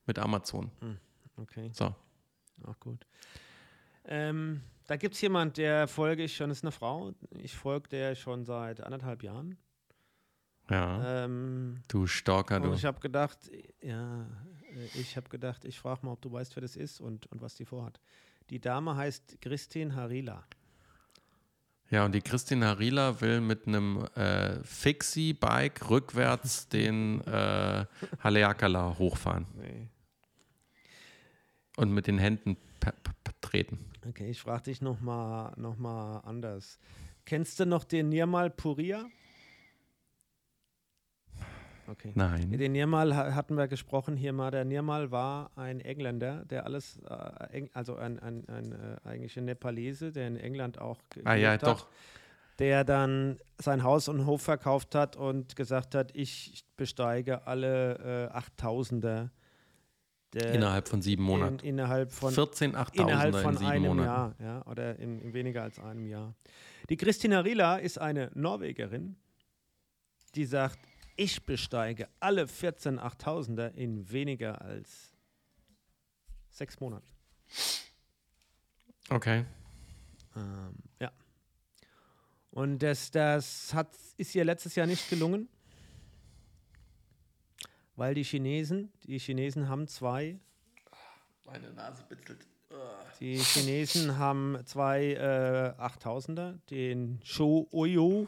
[0.08, 0.71] mit Amazon.
[1.36, 1.93] Okay, So.
[2.65, 3.06] auch gut.
[4.06, 7.13] Ähm, da gibt es jemand, der folge ich schon, ist eine Frau.
[7.38, 9.58] Ich folge der schon seit anderthalb Jahren.
[10.69, 11.23] Ja.
[11.26, 12.73] Ähm, du Stalker, und du.
[12.73, 13.38] ich habe gedacht,
[13.82, 17.26] ja, äh, ich habe gedacht, ich frage mal, ob du weißt, wer das ist und,
[17.28, 18.00] und was die vorhat.
[18.50, 20.43] Die Dame heißt Christine Harila.
[21.89, 27.86] Ja, und die Christina Rieler will mit einem äh, Fixie-Bike rückwärts den äh,
[28.19, 29.88] Haleakala hochfahren Nee.
[31.78, 32.58] und mit den Händen
[33.39, 33.80] treten.
[34.08, 36.80] Okay, ich frage dich nochmal noch mal anders.
[37.26, 39.06] Kennst du noch den Nirmal Puria?
[41.89, 42.12] Okay.
[42.15, 42.52] Nein.
[42.52, 44.52] Den Nirmal ha- hatten wir gesprochen hier mal.
[44.52, 49.46] Der Nirmal war ein Engländer, der alles, äh, also ein, ein, ein äh, eigentlich ein
[49.46, 51.88] Nepalese, der in England auch Ah ja, hat, doch.
[52.60, 58.38] der dann sein Haus und Hof verkauft hat und gesagt hat, ich besteige alle äh,
[58.62, 59.30] 8000er
[60.38, 61.60] der Innerhalb von sieben Monaten.
[61.60, 64.08] In, innerhalb von 14 innerhalb 8000er von in sieben einem Monaten.
[64.08, 66.36] Jahr, ja, oder in, in weniger als einem Jahr.
[66.89, 69.15] Die Christina Rila ist eine Norwegerin,
[70.36, 70.80] die sagt,
[71.15, 75.12] ich besteige alle 14 8000er in weniger als
[76.50, 77.08] sechs Monaten.
[79.10, 79.45] Okay.
[80.36, 81.12] Ähm, ja.
[82.52, 85.50] Und das, das hat, ist ihr letztes Jahr nicht gelungen,
[87.97, 90.39] weil die Chinesen, die Chinesen haben zwei,
[91.43, 92.47] Meine Nase bitzelt.
[93.19, 98.27] die Chinesen haben zwei äh, 8000er, den Shou Oyo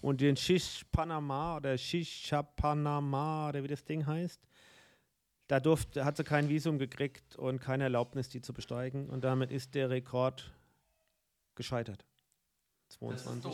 [0.00, 4.40] und den Shish Panama oder Shisha Panama oder wie das Ding heißt.
[5.48, 9.08] Da durfte, hat sie kein Visum gekriegt und keine Erlaubnis, die zu besteigen.
[9.08, 10.52] Und damit ist der Rekord
[11.54, 12.04] gescheitert.
[12.90, 13.52] 22.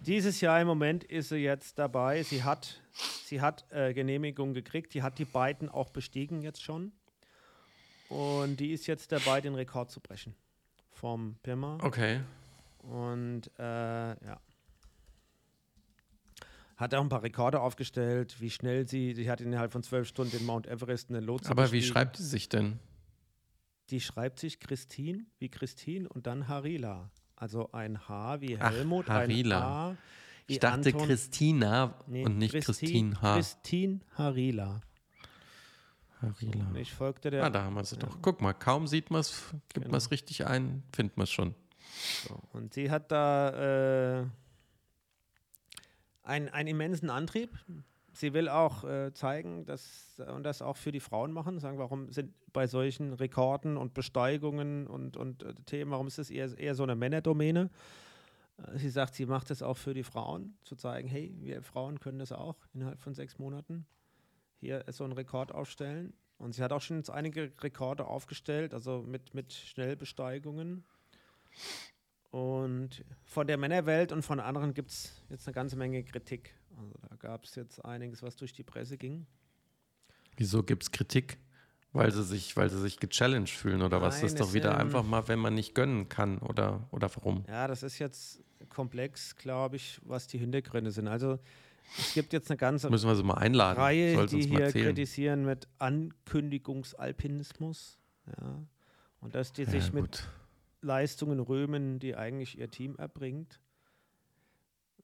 [0.00, 2.22] Dieses Jahr im Moment ist sie jetzt dabei.
[2.22, 2.80] Sie hat,
[3.24, 4.94] sie hat äh, Genehmigung gekriegt.
[4.94, 6.92] Die hat die beiden auch bestiegen jetzt schon.
[8.08, 10.34] Und die ist jetzt dabei, den Rekord zu brechen.
[10.92, 11.78] Vom Pirma.
[11.82, 12.20] Okay.
[12.78, 14.40] Und äh, ja.
[16.76, 20.38] Hat auch ein paar Rekorde aufgestellt, wie schnell sie, sie hat innerhalb von zwölf Stunden
[20.38, 21.92] den Mount Everest eine Lotse Aber wie bestiegen.
[21.92, 22.78] schreibt sie sich denn?
[23.90, 27.10] Die schreibt sich Christine wie Christine und dann Harila.
[27.40, 29.58] Also ein H wie Ach, Helmut, Harila.
[29.58, 29.96] ein A
[30.46, 31.06] wie Ich dachte Anton.
[31.06, 33.34] Christina Nee, und nicht Christine H.
[33.36, 34.80] Christine Harila.
[36.20, 36.64] Harila.
[36.66, 37.44] Und ich folgte der.
[37.44, 38.18] Ah, da haben wir sie doch.
[38.20, 39.88] Guck mal, kaum sieht man es, gibt Genau.
[39.92, 41.54] man es richtig ein, findet man es schon.
[42.26, 44.26] So, und sie hat da äh,
[46.24, 47.56] einen, einen immensen Antrieb.
[48.18, 52.10] Sie will auch äh, zeigen, dass und das auch für die Frauen machen, sagen, warum
[52.10, 56.74] sind bei solchen Rekorden und Besteigungen und, und äh, Themen, warum ist das eher, eher
[56.74, 57.70] so eine Männerdomäne?
[58.56, 62.00] Äh, Sie sagt, sie macht das auch für die Frauen, zu zeigen, hey, wir Frauen
[62.00, 63.86] können das auch innerhalb von sechs Monaten
[64.56, 66.12] hier so einen Rekord aufstellen.
[66.38, 70.84] Und sie hat auch schon einige Rekorde aufgestellt, also mit, mit Schnellbesteigungen.
[72.30, 76.57] Und von der Männerwelt und von anderen gibt es jetzt eine ganze Menge Kritik.
[76.78, 79.26] Also da gab es jetzt einiges, was durch die Presse ging.
[80.36, 81.38] Wieso gibt es Kritik?
[81.92, 84.16] Weil sie sich, weil sie sich gechallenged fühlen oder was?
[84.16, 87.10] Nein, Das ist doch wieder ähm, einfach mal, wenn man nicht gönnen kann oder, oder
[87.16, 87.44] warum?
[87.48, 91.08] Ja, das ist jetzt komplex, glaube ich, was die Hintergründe sind.
[91.08, 91.38] Also
[91.98, 93.80] es gibt jetzt eine ganze Müssen wir sie mal einladen.
[93.80, 94.86] Reihe, Soll sie die hier erzählen.
[94.94, 97.98] kritisieren mit Ankündigungsalpinismus.
[98.26, 98.62] Ja.
[99.20, 100.28] Und dass die Ja, sich mit gut.
[100.82, 103.60] Leistungen rühmen, die eigentlich ihr Team erbringt.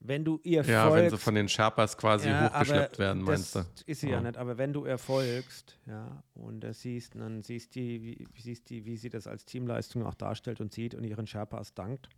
[0.07, 3.55] Wenn du ihr Ja, wenn sie folgst, von den Sherpas quasi Ja, hochgeschleppt werden, meinst
[3.55, 3.59] du?
[3.59, 4.17] das ist sie ja.
[4.17, 4.21] Ja.
[4.21, 8.85] nicht, aber wenn du erfolgst, ja, und das siehst, dann siehst die, wie, siehst die,
[8.85, 12.09] wie sie das als Teamleistung auch darstellt und sieht und ihren Sherpas dankt.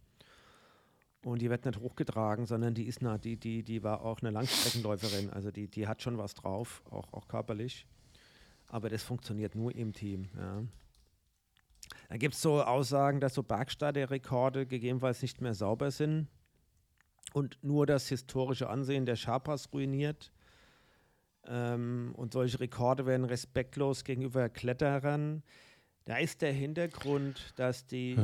[1.24, 4.32] Und die wird nicht hochgetragen, sondern die ist na, die, die, die war auch eine
[4.32, 7.86] Langstreckenläuferin, also die, die hat schon was drauf, auch, auch körperlich.
[8.68, 10.64] Aber das funktioniert nur im Team, ja.
[12.10, 16.28] Da gibt es so Aussagen, dass so Bergsteigerrekorde gegebenenfalls nicht mehr sauber sind
[17.38, 20.32] und nur das historische Ansehen der Sherpas ruiniert.
[21.46, 25.44] Ähm, und solche Rekorde werden respektlos gegenüber Kletterern.
[26.06, 28.18] Da ist der Hintergrund, dass die,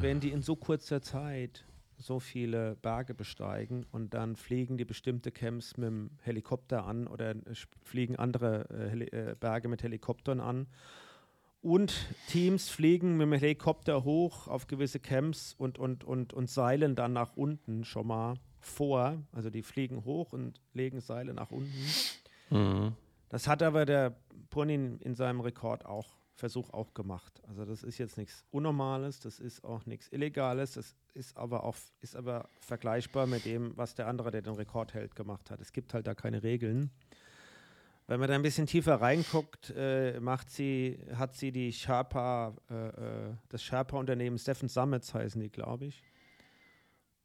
[0.00, 1.64] wenn die in so kurzer Zeit
[1.96, 7.30] so viele Berge besteigen und dann fliegen die bestimmte Camps mit dem Helikopter an oder
[7.30, 10.68] äh, fliegen andere äh, äh, Berge mit Helikoptern an.
[11.60, 11.92] Und
[12.28, 17.12] Teams fliegen mit dem Helikopter hoch auf gewisse Camps und, und, und, und seilen dann
[17.12, 19.22] nach unten schon mal vor.
[19.32, 21.86] Also die fliegen hoch und legen Seile nach unten.
[22.50, 22.92] Mhm.
[23.28, 24.16] Das hat aber der
[24.50, 27.42] Ponin in seinem Rekord auch, Versuch auch gemacht.
[27.48, 31.76] Also das ist jetzt nichts Unnormales, das ist auch nichts Illegales, das ist aber auch
[32.00, 35.60] ist aber vergleichbar mit dem, was der andere, der den Rekord hält, gemacht hat.
[35.60, 36.90] Es gibt halt da keine Regeln.
[38.06, 42.88] Wenn man da ein bisschen tiefer reinguckt, äh, macht sie, hat sie die Sherpa, äh,
[42.88, 46.02] äh, das Sherpa-Unternehmen Seven Summits heißen die, glaube ich.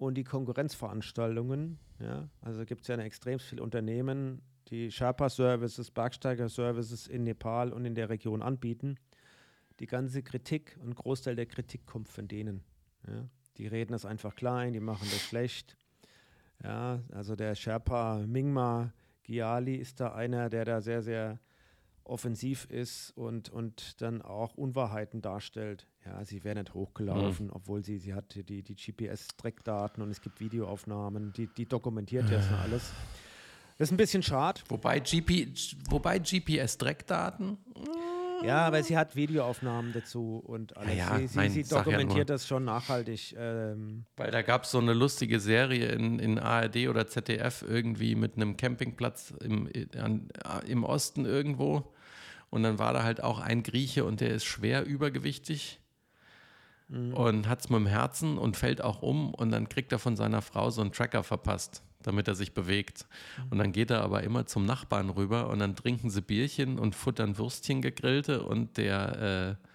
[0.05, 7.23] Und die Konkurrenzveranstaltungen, ja, also gibt es ja extrem viele Unternehmen, die Sherpa-Services, Bergsteiger-Services in
[7.23, 8.97] Nepal und in der Region anbieten.
[9.79, 12.63] Die ganze Kritik und Großteil der Kritik kommt von denen.
[13.07, 13.27] Ja.
[13.57, 15.75] Die reden das einfach klein, die machen das schlecht.
[16.63, 21.39] Ja, also der Sherpa Mingma Giali ist da einer, der da sehr, sehr
[22.05, 25.87] offensiv ist und, und dann auch Unwahrheiten darstellt.
[26.05, 30.39] Ja, sie wäre nicht hochgelaufen, obwohl sie, sie hatte die, die GPS-Trackdaten und es gibt
[30.39, 32.91] Videoaufnahmen, die, die dokumentiert ja schon alles.
[33.77, 34.61] Das ist ein bisschen schade.
[34.69, 35.49] Wobei, GP,
[35.89, 37.57] wobei GPS-Dreckdaten,
[38.43, 40.95] Ja, aber sie hat Videoaufnahmen dazu und alles.
[40.95, 42.35] Ja, sie sie, nein, sie ja dokumentiert nur.
[42.35, 43.35] das schon nachhaltig.
[43.37, 48.15] Ähm, weil da gab es so eine lustige Serie in, in ARD oder ZDF irgendwie
[48.15, 50.29] mit einem Campingplatz im, an,
[50.67, 51.91] im Osten irgendwo.
[52.55, 55.81] Und dann war da halt auch ein Grieche und der ist schwer übergewichtig
[56.87, 60.15] und hat es mit dem Herzen und fällt auch um und dann kriegt er von
[60.15, 63.07] seiner Frau so einen Tracker verpasst damit er sich bewegt.
[63.49, 66.93] Und dann geht er aber immer zum Nachbarn rüber und dann trinken sie Bierchen und
[66.93, 69.65] futtern Würstchen gegrillte und der, äh,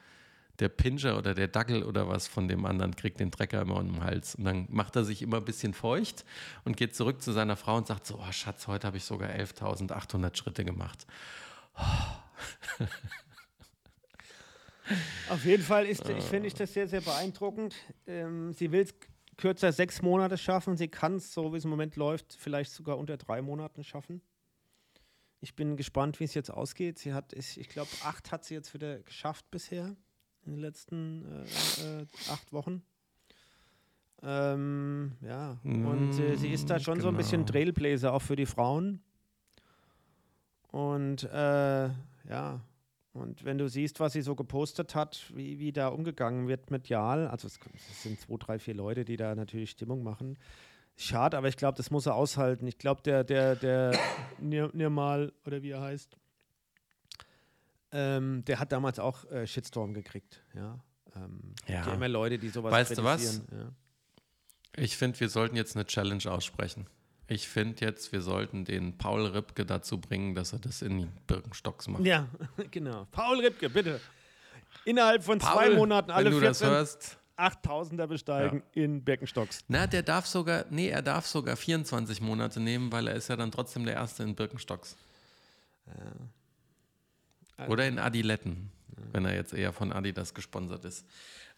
[0.61, 3.95] der Pinscher oder der Dackel oder was von dem anderen kriegt den Trecker immer um
[3.95, 4.37] den Hals.
[4.37, 6.25] Und dann macht er sich immer ein bisschen feucht
[6.64, 9.31] und geht zurück zu seiner Frau und sagt so, oh Schatz, heute habe ich sogar
[9.31, 11.07] 11.800 Schritte gemacht.
[15.29, 17.74] Auf jeden Fall ist, ich finde ich das sehr, sehr beeindruckend.
[18.07, 18.94] Ähm, sie will es
[19.37, 20.76] kürzer sechs Monate schaffen.
[20.76, 24.20] Sie kann es, so wie es im Moment läuft, vielleicht sogar unter drei Monaten schaffen.
[25.40, 26.98] Ich bin gespannt, wie es jetzt ausgeht.
[26.98, 29.96] Sie hat, ich, ich glaube, acht hat sie jetzt wieder geschafft bisher
[30.44, 32.83] in den letzten äh, äh, acht Wochen.
[34.22, 37.53] Ähm, ja, und äh, sie ist da schon so ein bisschen Genau.
[37.53, 39.03] Trailblazer auch für die Frauen.
[40.68, 41.88] Und äh,
[42.31, 42.61] ja,
[43.12, 47.27] und wenn du siehst, was sie so gepostet hat, wie, wie da umgegangen wird medial,
[47.27, 47.59] also es,
[47.90, 50.38] es sind zwei, drei, vier Leute, die da natürlich Stimmung machen.
[50.97, 52.66] Schade, aber ich glaube, das muss er aushalten.
[52.69, 53.99] Ich glaube, der, der, der
[54.40, 56.16] Nir- Nirmal, oder wie er heißt,
[57.93, 60.43] ähm, der hat damals auch äh, Shitstorm gekriegt.
[60.55, 60.79] Ja,
[61.16, 61.93] ähm, Ja.
[61.93, 63.38] immer Leute, die sowas Weißt du was?
[63.51, 63.73] Ja.
[64.77, 66.87] Ich finde, wir sollten jetzt eine Challenge aussprechen.
[67.31, 71.09] Ich finde jetzt, wir sollten den Paul Ripke dazu bringen, dass er das in die
[71.29, 72.05] Birkenstocks macht.
[72.05, 72.29] Ja,
[72.73, 73.07] genau.
[73.12, 74.01] Paul Ripke, bitte.
[74.85, 77.19] Innerhalb von zwei Paul, Monaten alle wenn du das 14 hörst.
[77.38, 79.61] 8000er besteigen in Birkenstocks.
[79.69, 83.37] Na, der darf sogar, nee, er darf sogar 24 Monate nehmen, weil er ist ja
[83.37, 84.97] dann trotzdem der Erste in Birkenstocks.
[87.69, 88.73] Oder in Adiletten,
[89.12, 91.07] wenn er jetzt eher von Adidas gesponsert ist.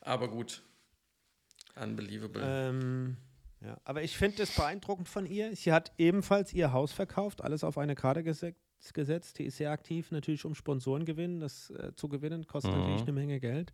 [0.02, 0.60] Aber gut.
[1.74, 2.42] Unbelievable.
[2.44, 3.16] Ähm,
[3.64, 3.76] ja.
[3.84, 5.54] Aber ich finde es beeindruckend von ihr.
[5.56, 8.54] Sie hat ebenfalls ihr Haus verkauft, alles auf eine Karte gese
[8.94, 9.38] gesetzt.
[9.38, 11.38] Die ist sehr aktiv, natürlich um Sponsoren gewinnen.
[11.40, 12.78] Das äh, zu gewinnen kostet Mhm.
[12.80, 13.70] natürlich eine Menge Geld.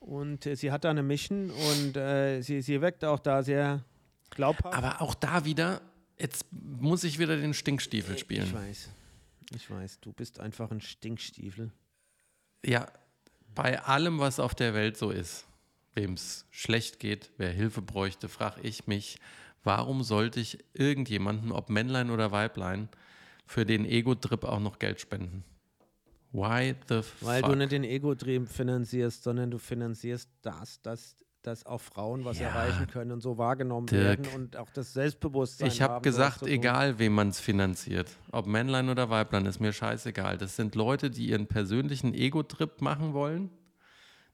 [0.00, 3.84] Und äh, sie hat da eine Mission und äh, sie, sie wirkt auch da sehr
[4.30, 4.74] glaubhaft.
[4.76, 5.82] Aber auch da wieder,
[6.18, 8.50] jetzt muss ich wieder den Stinkstiefel Ich spielen.
[8.52, 8.88] weiß.
[9.54, 11.70] Ich weiß, du bist einfach ein Stinkstiefel.
[12.64, 12.86] Ja,
[13.54, 15.46] bei allem, was auf der Welt so ist,
[15.98, 19.18] wem es schlecht geht, wer Hilfe bräuchte, frage ich mich,
[19.64, 22.88] warum sollte ich irgendjemandem, ob Männlein oder Weiblein,
[23.46, 25.42] für den Ego-Trip auch noch Geld spenden?
[26.32, 27.50] Why the Weil fuck?
[27.50, 32.52] du nicht den Ego-Trieb finanzierst, sondern du finanzierst das, dass, dass auch Frauen was Ja,
[32.54, 34.18] erreichen können und so wahrgenommen Dirk.
[34.20, 38.46] werden und auch das Selbstbewusstsein Ich habe haben, gesagt, egal wem man es finanziert, ob
[38.46, 40.36] Männlein oder Weiblein, ist mir scheißegal.
[40.38, 43.50] Das sind Leute, die ihren persönlichen Ego-Trip machen wollen,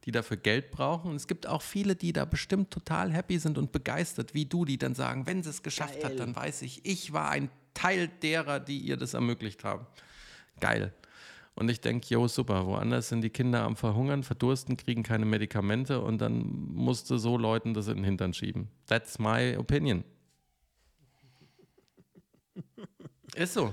[0.05, 1.11] die dafür Geld brauchen.
[1.11, 4.65] Und es gibt auch viele, die da bestimmt total happy sind und begeistert, wie du,
[4.65, 8.09] die dann sagen, wenn sie es geschafft hat, dann weiß ich, ich war ein Teil
[8.23, 9.87] derer, die ihr das ermöglicht haben.
[10.61, 10.93] Geil.
[11.57, 16.01] Und ich denke, jo, super, woanders sind die Kinder am Verhungern, verdursten, kriegen keine Medikamente
[16.01, 18.69] und dann musste so Leuten das in den Hintern schieben.
[18.87, 20.03] That's my opinion.
[23.35, 23.73] Ist so.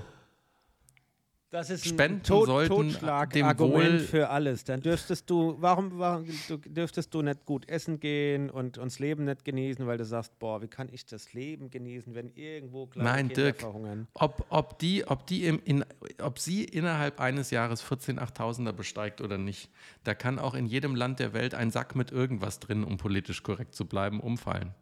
[1.52, 4.64] Das ist ein Spenden Tot sollten dem Totschlagargument für alles.
[4.64, 9.26] Dann dürftest du, warum, warum du, dürftest du nicht gut essen gehen und uns Leben
[9.26, 13.06] nicht genießen, weil du sagst, boah, wie kann ich das Leben genießen, wenn irgendwo kleine
[13.06, 13.60] Nein, Kinder Dirk.
[13.60, 14.08] verhungern?
[14.14, 15.84] Ob, ob, die, ob, die im, in,
[16.22, 19.68] ob sie innerhalb eines Jahres 14 8000er besteigt oder nicht,
[20.04, 23.42] da kann auch in jedem Land der Welt ein Sack mit irgendwas drin, um politisch
[23.42, 24.74] korrekt zu bleiben, umfallen.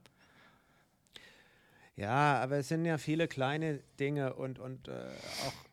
[1.97, 5.70] Ja, aber es sind ja viele kleine Dinge und, und äh, auch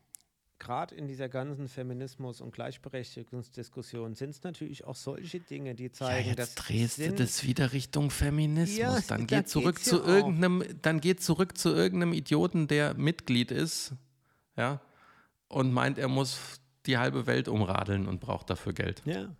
[0.60, 6.36] gerade in dieser ganzen Feminismus- und Gleichberechtigungsdiskussion sind es natürlich auch solche Dinge, die zeigen,
[6.36, 8.78] dass sind- wieder Richtung Feminismus.
[8.78, 10.08] Ja, dann da geht zurück zu ja auch.
[10.08, 13.93] irgendeinem, dann geht zurück zu irgendeinem Idioten, der Mitglied ist,
[14.56, 14.82] ja,
[15.48, 19.02] und meint, er muss die halbe Welt umradeln und braucht dafür Geld.
[19.06, 19.36] Ja.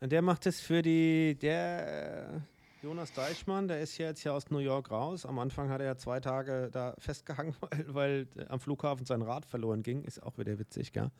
[0.00, 2.42] Und der macht es für die, der
[2.86, 5.26] Jonas Deichmann, der ist ja jetzt hier aus New York raus.
[5.26, 9.44] Am Anfang hat er ja zwei Tage da festgehangen, weil, weil am Flughafen sein Rad
[9.44, 10.04] verloren ging.
[10.04, 11.10] Ist auch wieder witzig, gell?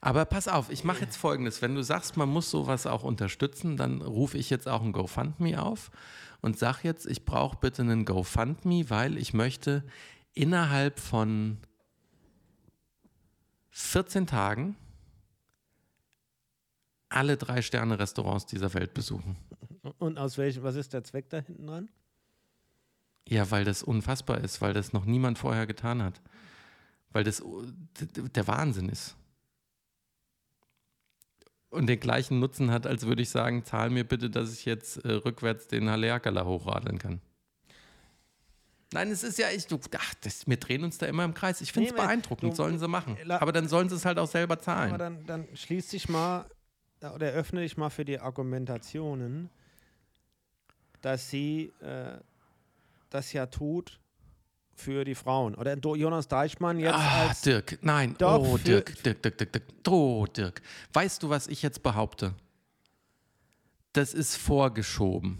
[0.00, 1.62] Aber pass auf, ich mache jetzt folgendes.
[1.62, 5.60] Wenn du sagst, man muss sowas auch unterstützen, dann rufe ich jetzt auch ein GoFundMe
[5.60, 5.90] auf
[6.42, 9.82] und sag jetzt, ich brauche bitte einen GoFundMe, weil ich möchte
[10.32, 11.58] innerhalb von
[13.70, 14.76] 14 Tagen
[17.08, 19.36] alle drei Sterne Restaurants dieser Welt besuchen.
[19.98, 21.88] Und aus welchem, was ist der Zweck da hinten dran?
[23.28, 26.20] Ja, weil das unfassbar ist, weil das noch niemand vorher getan hat.
[27.10, 27.42] Weil das
[28.34, 29.16] der Wahnsinn ist.
[31.70, 34.98] Und den gleichen Nutzen hat, als würde ich sagen, zahl mir bitte, dass ich jetzt
[35.04, 37.20] äh, rückwärts den Haleakala hochradeln kann.
[38.92, 41.62] Nein, es ist ja echt, du, ach, das, wir drehen uns da immer im Kreis.
[41.62, 43.16] Ich finde es Nee, aber beeindruckend, du- sollen sie machen.
[43.30, 44.98] Aber dann sollen sie es halt auch selber Aber zahlen.
[44.98, 46.44] dann, dann schließ dich mal
[47.00, 49.48] oder öffne dich mal für die Argumentationen,
[51.02, 52.18] dass sie äh,
[53.10, 54.00] das ja tut
[54.74, 55.54] für die Frauen.
[55.54, 58.14] Oder Jonas Deichmann jetzt Ah, als Dirk, nein.
[58.18, 59.64] Doch, oh, Dirk, Dirk, Dirk, Dirk, Dirk.
[59.88, 60.62] Oh, Dirk.
[60.92, 62.34] Weißt du, was ich jetzt behaupte?
[63.92, 65.38] Das ist vorgeschoben.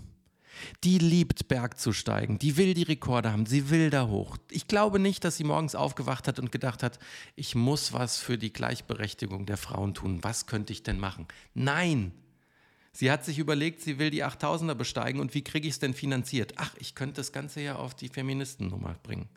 [0.85, 4.37] Die liebt Bergzusteigen, die will die Rekorde haben, sie will da hoch.
[4.51, 6.99] Ich glaube nicht, dass sie morgens aufgewacht hat und gedacht hat,
[7.35, 10.19] ich muss was für die Gleichberechtigung der Frauen tun.
[10.23, 11.27] Was könnte ich denn machen?
[11.55, 12.13] Nein.
[12.93, 15.95] Sie hat sich überlegt, sie will die 8000er besteigen und wie kriege ich es denn
[15.95, 16.55] finanziert?
[16.57, 19.29] Ach, ich könnte das Ganze ja auf die Feministennummer bringen.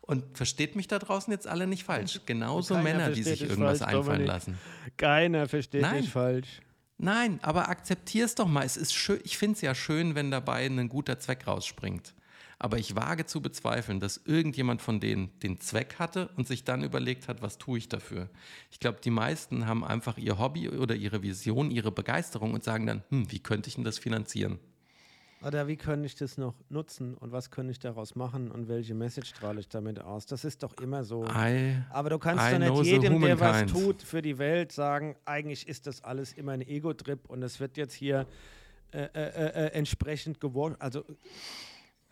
[0.00, 2.20] Und versteht mich da draußen jetzt alle nicht falsch.
[2.26, 4.58] Genauso Keiner Männer, die sich dich irgendwas falsch, einfallen lassen.
[4.96, 6.00] keiner versteht Nein.
[6.00, 6.60] mich falsch.
[6.98, 8.64] Nein, aber akzeptier es doch mal.
[8.64, 12.12] Es ist schön, ich finde es ja schön, wenn dabei ein guter Zweck rausspringt.
[12.62, 16.84] Aber ich wage zu bezweifeln, dass irgendjemand von denen den Zweck hatte und sich dann
[16.84, 18.28] überlegt hat, was tue ich dafür.
[18.70, 22.86] Ich glaube, die meisten haben einfach ihr Hobby oder ihre Vision, ihre Begeisterung und sagen
[22.86, 24.58] dann, hm, wie könnte ich denn das finanzieren?
[25.42, 28.94] Oder wie könnte ich das noch nutzen und was könnte ich daraus machen und welche
[28.94, 30.26] Message strahle ich damit aus?
[30.26, 31.24] Das ist doch immer so.
[31.24, 35.16] I, Aber du kannst I doch nicht jedem, der was tut für die Welt, sagen,
[35.24, 38.26] eigentlich ist das alles immer ein Ego-Trip und es wird jetzt hier
[38.92, 40.76] äh, äh, äh, entsprechend gewascht.
[40.78, 41.04] Also,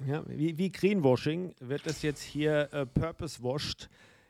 [0.06, 3.88] ja, wie, wie Greenwashing wird das jetzt hier äh, purpose-washed,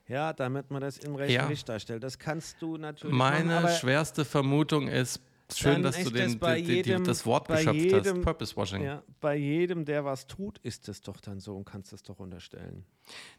[0.08, 1.48] ja, damit man das im rechten Ja.
[1.48, 2.02] Licht darstellt.
[2.02, 5.20] Das kannst du natürlich meine machen, schwerste Vermutung ist,
[5.54, 8.56] schön, dass du den, das die, die, jedem- das Wort bei geschöpft jedem- hast, Purpose
[8.56, 8.82] Washing.
[8.82, 12.18] ja, bei jedem, der was tut, ist es doch dann so und kannst es doch
[12.18, 12.84] unterstellen.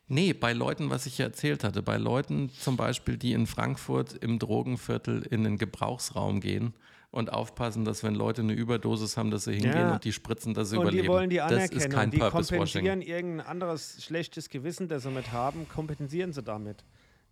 [0.07, 4.13] Nee, bei Leuten, was ich ja erzählt hatte, bei Leuten zum Beispiel, die in Frankfurt
[4.13, 6.73] im Drogenviertel in den Gebrauchsraum gehen
[7.12, 9.93] und aufpassen, dass wenn Leute eine Überdosis haben, dass sie hingehen Ja.
[9.93, 11.03] und die spritzen, dass sie und überleben.
[11.03, 11.82] die wollen die das anerkennen.
[11.82, 13.01] ist kein die Purpose kompensieren Washing.
[13.10, 16.84] irgendein anderes schlechtes Gewissen, das sie mit haben, kompensieren sie damit.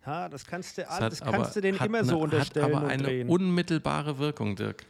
[0.04, 2.74] Ha, das kannst du, Das, das aber- kannst du denen immer eine, so unterstellen Hat
[2.82, 3.28] aber eine drehen.
[3.28, 4.84] unmittelbare Wirkung, Dirk.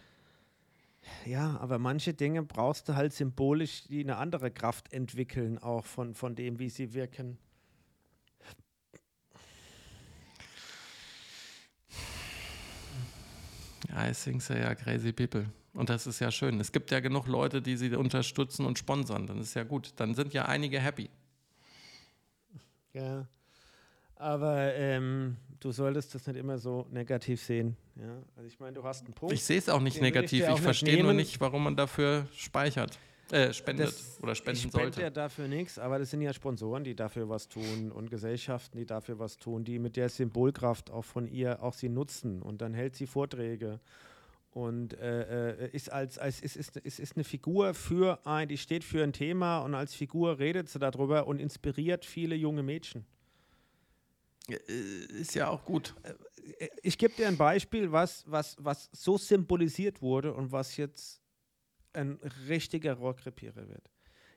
[1.24, 6.14] Ja, aber manche Dinge brauchst du halt symbolisch, die eine andere Kraft entwickeln, auch von,
[6.14, 7.38] von dem, wie sie wirken.
[13.90, 15.46] I think they are crazy people.
[15.74, 16.58] Und das ist ja schön.
[16.60, 19.26] Es gibt ja genug Leute, die sie unterstützen und sponsern.
[19.26, 19.92] Dann ist ja gut.
[19.96, 21.08] Dann sind ja einige happy.
[22.92, 23.26] Ja.
[24.16, 27.76] Aber ähm, du solltest das nicht immer so negativ sehen.
[27.96, 28.16] Ja?
[28.36, 29.32] Also ich meine, du hast einen Punkt.
[29.32, 30.42] Ich sehe es auch nicht ich negativ.
[30.42, 32.98] Ich nicht verstehe nur nicht, warum man dafür speichert,
[33.30, 35.02] äh, spendet Das- oder ich spenden spende sollte.
[35.02, 38.86] ja dafür nichts, aber das sind ja Sponsoren, die dafür was tun und Gesellschaften, die
[38.86, 42.74] dafür was tun, die mit der Symbolkraft auch von ihr auch sie nutzen und dann
[42.74, 43.80] hält sie Vorträge
[44.50, 48.56] und äh, äh, ist als, als ist, ist, ist, ist eine Figur für ein, die
[48.58, 53.04] steht für ein Thema und als Figur redet sie darüber und inspiriert viele junge Mädchen.
[54.48, 54.54] Äh,
[55.20, 55.94] Ist ja auch gut.
[56.82, 61.17] Ich gebe dir ein Beispiel, was, was, was so symbolisiert wurde und was jetzt
[61.98, 62.18] ein
[62.48, 63.90] richtiger Rohrkrepierer wird.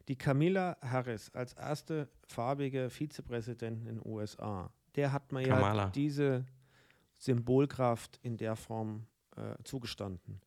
[0.08, 5.84] Die Camilla Harris als erste farbige Vizepräsidentin in den USA, der hat man Kamala.
[5.86, 6.46] ja diese
[7.18, 9.06] Symbolkraft in der Form
[9.38, 10.42] äh, zugestanden.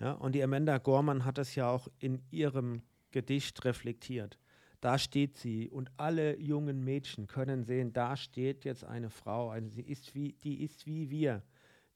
[0.00, 4.38] Ja, und die Amanda Gorman hat das ja auch in ihrem Gedicht reflektiert.
[4.80, 9.68] Da steht sie und alle jungen Mädchen können sehen, da steht jetzt eine Frau, eine,
[9.70, 11.42] sie ist wie, die ist wie wir,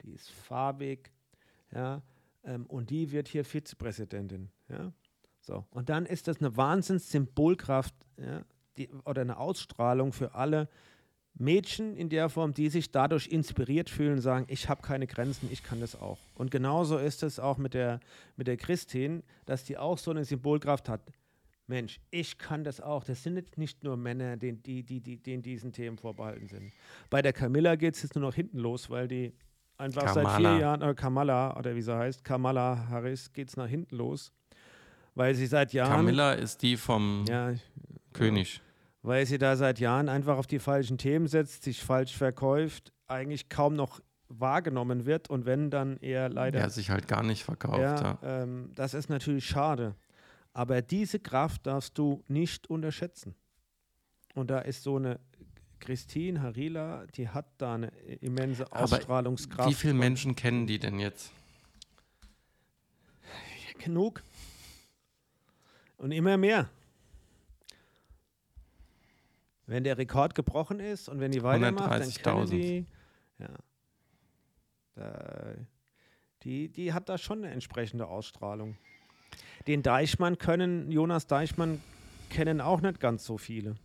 [0.03, 1.11] die ist farbig,
[1.73, 2.03] ja,
[2.47, 4.93] ähm, und die wird hier Vizepräsidentin, ja.
[5.41, 8.43] So, und dann ist das eine Wahnsinns-Symbolkraft, ja,
[8.79, 10.69] die, oder eine Ausstrahlung für alle
[11.35, 15.63] Mädchen in der Form, die sich dadurch inspiriert fühlen, sagen, ich habe keine Grenzen, ich
[15.63, 16.19] kann das auch.
[16.35, 18.01] Und genauso ist es auch mit der,
[18.37, 21.03] mit der Christin, dass die auch so eine Symbolkraft hat.
[21.67, 23.05] Mensch, ich kann das auch.
[23.05, 26.73] Das sind jetzt nicht nur Männer, denen, die, die, die, denen diesen Themen vorbehalten sind.
[27.11, 29.33] Bei der Camilla geht es jetzt nur noch hinten los, weil die
[29.79, 30.39] einfach seit Kamala.
[30.53, 34.33] vier Jahren, äh, Kamala, oder wie sie heißt, Kamala Harris, geht es nach hinten los.
[35.15, 35.93] Weil sie seit Jahren.
[35.93, 37.55] Camilla ist die vom Ja,
[38.13, 38.61] König.
[39.03, 43.49] weil sie da seit Jahren einfach auf die falschen Themen setzt, sich falsch verkauft, eigentlich
[43.49, 46.59] kaum noch wahrgenommen wird und wenn dann eher leider.
[46.59, 47.79] Der sich halt gar nicht verkauft.
[47.79, 48.19] ja, Ja.
[48.43, 49.95] ähm, das ist natürlich schade.
[50.53, 53.35] Aber diese Kraft darfst du nicht unterschätzen.
[54.35, 55.21] Und da ist so eine
[55.81, 57.89] Christine Harila, die hat da eine
[58.21, 59.71] immense Aber Ausstrahlungskraft.
[59.71, 61.33] Wie viele Menschen kennen die denn jetzt?
[63.79, 64.23] Genug.
[65.99, 66.69] Und immer mehr.
[69.67, 72.51] Wenn der Rekord gebrochen ist und wenn die weitermacht, dann 130.000.
[72.51, 72.87] die.
[73.39, 73.49] Ja.
[74.95, 75.55] Da,
[76.43, 78.77] die, die hat da schon eine entsprechende Ausstrahlung.
[79.67, 81.83] Den Deichmann können, Jonas Deichmann
[82.31, 83.77] kennen auch nicht ganz so viele.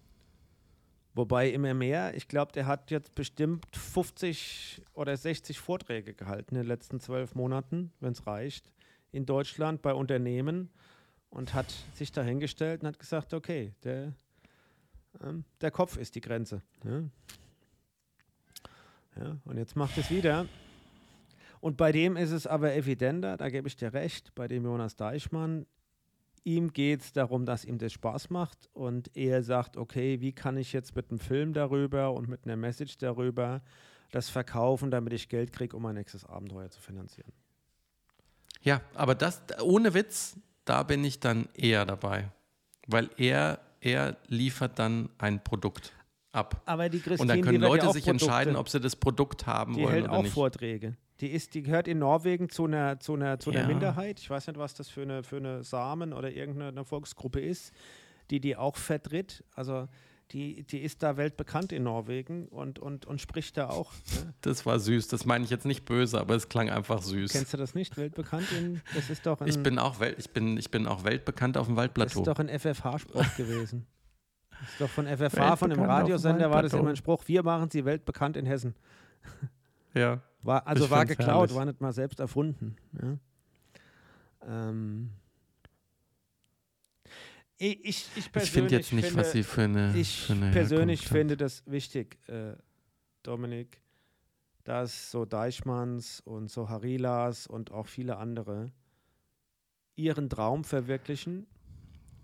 [1.14, 6.62] Wobei immer mehr, ich glaube, der hat jetzt bestimmt 50 oder 60 Vorträge gehalten in
[6.62, 8.72] den letzten zwölf Monaten, wenn es reicht,
[9.12, 10.70] in Deutschland bei Unternehmen
[11.30, 14.14] und hat sich dahingestellt und hat gesagt, okay, der,
[15.22, 16.62] Ähm, der Kopf ist die Grenze.
[16.86, 17.04] Ja?
[19.18, 20.48] Ja, und jetzt macht es wieder.
[21.60, 24.96] Und bei dem ist es aber evidenter, da gebe ich dir recht, bei dem Jonas
[24.96, 25.66] Deichmann,
[26.44, 30.58] ihm geht es darum, dass ihm das Spaß macht und er sagt, okay, wie kann
[30.58, 33.62] ich jetzt mit einem Film darüber und mit einer Message darüber
[34.12, 37.32] das verkaufen, damit ich Geld kriege, um mein nächstes Abenteuer zu finanzieren.
[38.62, 40.36] Ja, aber das, ohne Witz,
[40.66, 42.30] da bin ich dann eher dabei.
[42.88, 45.94] Weil er, er liefert dann ein Produkt
[46.32, 46.62] ab.
[46.66, 49.76] Aber die Christine, Und dann können Leute sich Produkte- entscheiden, ob sie das Produkt haben
[49.76, 50.34] Die wollen hält oder auch nicht.
[50.34, 50.98] Vorträge.
[51.22, 53.68] Die, ist, die gehört in Norwegen zu einer, zu einer, zu einer Ja.
[53.68, 54.20] Minderheit.
[54.20, 57.72] Ich weiß nicht, was das für eine, für eine Samen oder irgendeine Volksgruppe ist,
[58.32, 59.44] die die auch vertritt.
[59.56, 59.88] Also
[60.32, 63.92] die, die ist da weltbekannt in Norwegen und, und, und spricht da auch.
[64.16, 64.34] Ne?
[64.42, 65.10] Das war süß.
[65.10, 67.32] Das meine ich jetzt nicht böse, aber es klang einfach süß.
[67.34, 67.98] Kennst du das nicht?
[67.98, 71.58] Weltbekannt in, das ist doch ein, Ich bin auch, ich bin, ich bin auch weltbekannt
[71.58, 72.20] auf dem das Waldplateau.
[72.22, 73.86] ist doch ein FFH-Spruch gewesen.
[74.50, 77.70] Das ist doch von FFH, von dem Radiosender war das immer ein Spruch, wir machen
[77.70, 78.76] sie weltbekannt in Hessen.
[79.94, 80.22] ja.
[80.44, 81.56] War, also Ich war geklaut, herrlich.
[81.56, 82.76] war nicht mal selbst erfunden.
[83.02, 83.18] Ja.
[84.70, 85.12] Ähm,
[87.58, 89.96] ich, ich, ich finde jetzt nicht, finde, was sie für eine.
[89.96, 91.18] ich für eine persönlich Herkunft hat.
[91.18, 92.56] finde das wichtig, äh,
[93.22, 93.82] Dominik,
[94.64, 98.72] dass so Deichmanns und so Harilas und auch viele andere
[99.96, 101.46] ihren Traum verwirklichen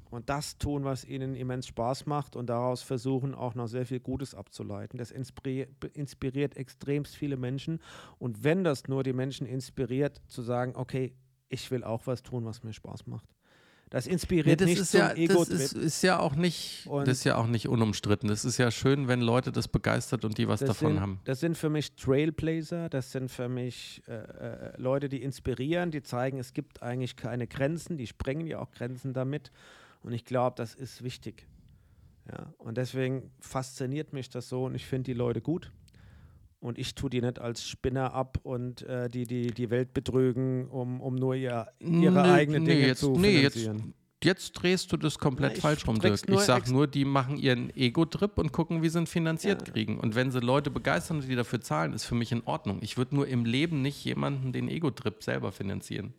[0.10, 4.00] und das tun, was ihnen immens Spaß macht und daraus versuchen auch noch sehr viel
[4.00, 4.98] Gutes abzuleiten.
[4.98, 7.80] Das inspiriert, extremst viele Menschen
[8.20, 11.14] und wenn das nur die Menschen inspiriert, zu sagen, okay,
[11.50, 13.28] ich will auch was tun, was mir Spaß macht.
[13.90, 15.54] Das Nee, inspiriert das nicht ist zum ja, das Ego-Trip.
[15.62, 18.28] ist, ist ja auch nicht, Und- das ist ja auch nicht unumstritten.
[18.28, 21.20] Das ist ja schön, wenn Leute das begeistert und die was Das davon sind, haben.
[21.24, 26.04] Das sind für mich Trailblazer, das sind für mich äh, äh, Leute, die inspirieren, die
[26.04, 29.52] zeigen, es gibt eigentlich keine Grenzen, die sprengen ja auch Grenzen damit.
[30.08, 31.46] Und ich glaube, das ist wichtig.
[32.32, 35.74] Ja, und deswegen fasziniert mich das so und ich finde die Leute gut.
[36.62, 40.70] Und ich tue die nicht als Spinner ab und äh, die, die die Welt betrügen,
[40.70, 43.94] um, um nur ihr, ihre Nö, eigenen nee, Dinge jetzt, zu nee, jetzt, finanzieren.
[44.24, 46.22] jetzt drehst du das komplett ich falsch rum, Dirk.
[46.30, 49.74] Ich sag ex- nur, die machen ihren Ego-Trip und gucken, wie sie ihn finanziert Ja.
[49.74, 50.00] kriegen.
[50.00, 52.80] Und wenn sie Leute begeistern und die dafür zahlen, ist für mich in Ordnung.
[52.82, 56.14] Ich würde nur im Leben nicht jemanden den Ego-Trip selber finanzieren.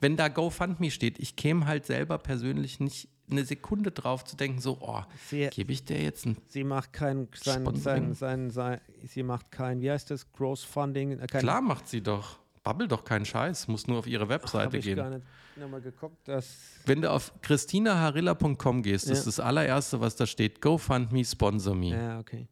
[0.00, 4.60] Wenn da GoFundMe steht, ich käme halt selber persönlich nicht eine Sekunde drauf zu denken,
[4.60, 5.02] so, oh,
[5.50, 9.80] gebe ich der jetzt ein sie macht kein, sein, sein, sein, sein, sie macht kein,
[9.82, 12.38] wie heißt das, Gross-Funding, äh, Klar macht sie doch.
[12.64, 14.96] Babbel doch keinen Scheiß, muss nur auf ihre Webseite ich gehen.
[14.96, 15.24] gar nicht
[15.56, 16.46] nochmal geguckt, dass
[16.86, 19.12] Wenn du auf christinaharilla.com gehst, Ja.
[19.12, 21.90] ist das allererste, was da steht, GoFundMe, sponsor me.
[21.90, 22.46] ja okay.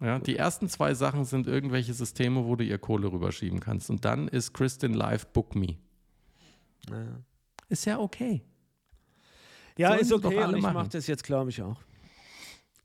[0.00, 3.90] Ja, die ersten zwei Sachen sind irgendwelche Systeme, wo du ihr Kohle rüberschieben kannst.
[3.90, 5.76] Und dann ist Kristin Live Book Me.
[6.90, 7.06] Ja,
[7.68, 8.42] Ist ja okay.
[9.78, 11.80] ja Sollen ist okay alle und ich mache das jetzt, glaube ich, auch.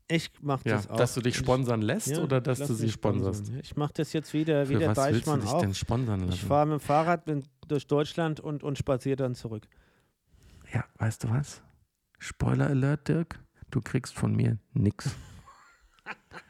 [0.08, 0.96] Ich mache Ja, das auch.
[0.96, 3.34] dass du dich Ich- sponsern lässt ja, oder dass du sie sponsern.
[3.54, 5.60] Ja, Ich mache das jetzt wieder, wie Für der was willst du Deichmann dich auch.
[5.60, 6.46] denn sponsern Ich lassen?
[6.46, 9.68] fahre mit dem Fahrrad bin durch Deutschland und, und spaziere dann zurück.
[10.72, 11.62] Ja, weißt du was?
[12.18, 13.38] Spoiler Alert, Dirk.
[13.70, 15.10] Du kriegst von mir nix.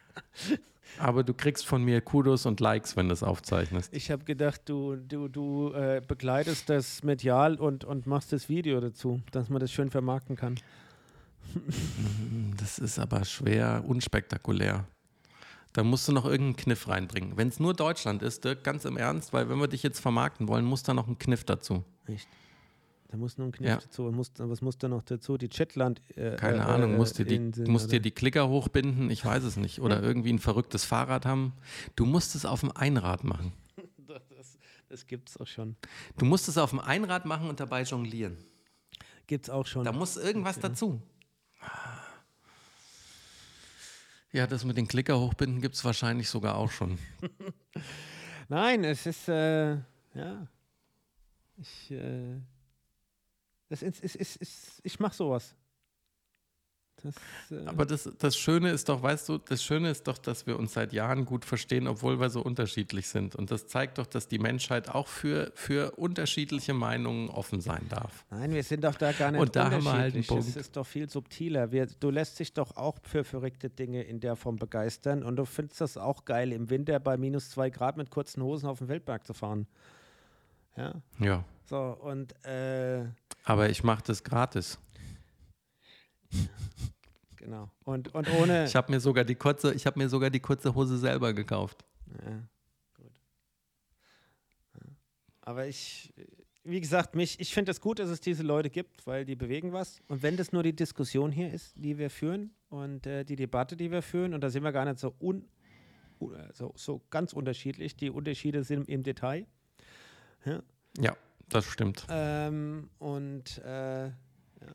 [0.98, 3.92] Aber du kriegst von mir Kudos und Likes, wenn du es aufzeichnest.
[3.94, 8.80] Ich habe gedacht, du, du, du äh, begleitest das medial und, und machst das Video
[8.80, 10.58] dazu, dass man das schön vermarkten kann.
[12.58, 14.84] Das ist aber schwer unspektakulär.
[15.72, 17.36] Da musst du noch irgendeinen Kniff reinbringen.
[17.36, 20.46] Wenn es nur Deutschland ist, Dirk, ganz im Ernst, weil wenn wir dich jetzt vermarkten
[20.46, 21.82] wollen, muss da noch ein Kniff dazu.
[22.06, 22.28] Echt?
[23.10, 23.76] Da muss noch ein Kniff Ja.
[23.78, 24.02] dazu.
[24.12, 25.36] Muss, was muss da noch dazu?
[25.36, 26.00] Die Chatland.
[26.16, 29.24] Äh, Keine äh, Ahnung, äh, musst dir, die, Inseln musst dir die Klicker hochbinden, ich
[29.24, 29.80] weiß es nicht.
[29.80, 31.52] Oder irgendwie ein verrücktes Fahrrad haben.
[31.96, 33.52] Du musst es auf dem Einrad machen.
[34.36, 34.58] Das,
[34.88, 35.76] das gibt's auch schon.
[36.18, 38.36] Du musst es auf dem Einrad machen und dabei jonglieren.
[39.28, 39.84] Gibt's auch schon.
[39.84, 41.00] Da muss irgendwas dazu.
[44.32, 46.98] Ja, das mit den Klicker hochbinden gibt es wahrscheinlich sogar auch schon.
[48.48, 49.74] Nein, es ist, äh,
[50.14, 50.48] ja.
[51.56, 52.40] Ich, äh,
[53.70, 55.54] das ist, ist, ist, ist, ich mache sowas.
[57.02, 57.14] Das,
[57.50, 60.58] äh, Aber das, das Schöne ist doch, weißt du, das Schöne ist doch, dass wir
[60.58, 63.34] uns seit Jahren gut verstehen, obwohl wir so unterschiedlich sind.
[63.34, 68.26] Und das zeigt doch, dass die Menschheit auch für, für unterschiedliche Meinungen offen sein darf.
[68.30, 70.28] Nein, wir sind doch da gar nicht Und da haben wir halt einen unterschiedlich.
[70.28, 70.56] Es Punkt.
[70.56, 71.72] ist doch viel subtiler.
[71.72, 75.46] Wir, du lässt dich doch auch für verrückte Dinge in der Form begeistern und du
[75.46, 78.88] findest das auch geil, im Winter bei minus zwei Grad mit kurzen Hosen auf den
[78.88, 79.66] Feldberg zu fahren.
[80.76, 81.44] Ja, Ja.
[81.70, 83.04] So und äh,
[83.44, 84.76] Aber ich mache das gratis.
[87.36, 87.70] genau.
[87.84, 88.64] Und, und ohne.
[88.64, 91.84] Ich habe mir sogar die kurze, ich habe mir sogar die kurze Hose selber gekauft.
[92.24, 92.42] Ja,
[92.96, 93.12] gut.
[95.42, 96.12] Aber ich,
[96.64, 99.72] wie gesagt, mich, ich finde es gut, dass es diese Leute gibt, weil die bewegen
[99.72, 100.02] was.
[100.08, 103.76] Und wenn das nur die Diskussion hier ist, die wir führen, und äh, die Debatte,
[103.76, 105.48] die wir führen, und da sind wir gar nicht so, un,
[106.52, 107.94] so, so ganz unterschiedlich.
[107.94, 109.46] Die Unterschiede sind im Detail.
[110.44, 110.62] Ja,
[110.98, 111.16] ja
[111.50, 112.06] das stimmt.
[112.08, 114.12] Ähm, und äh, ja,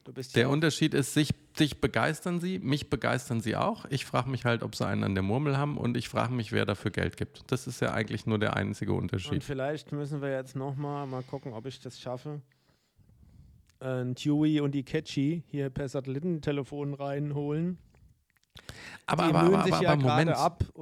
[0.03, 3.85] du bist Der Unterschied ist, sich, dich begeistern sie, mich begeistern sie auch.
[3.89, 6.51] Ich frage mich halt, ob sie einen an der Murmel haben und ich frage mich,
[6.51, 7.51] wer dafür Geld gibt.
[7.51, 9.33] Das ist ja eigentlich nur der einzige Unterschied.
[9.33, 12.41] Und vielleicht müssen wir jetzt nochmal mal gucken, ob ich das schaffe
[13.79, 17.77] ein Dewey und die Catchy hier per Satellitentelefon reinholen.
[19.07, 20.31] Aber, aber, aber, aber, ja aber Moment,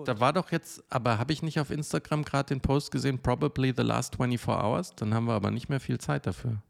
[0.05, 3.74] da war doch jetzt, aber habe ich nicht auf Instagram gerade den Post gesehen, probably
[3.76, 4.95] the last 24 hours?
[4.95, 6.61] Dann haben wir aber nicht mehr viel Zeit dafür.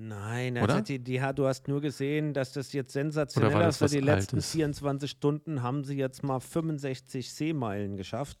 [0.00, 3.78] Nein, also die, die, du hast nur gesehen, dass das jetzt sensationell ist.
[3.78, 4.52] Für die letzten Altes?
[4.52, 8.38] 24 Stunden haben sie jetzt mal 65 Seemeilen geschafft.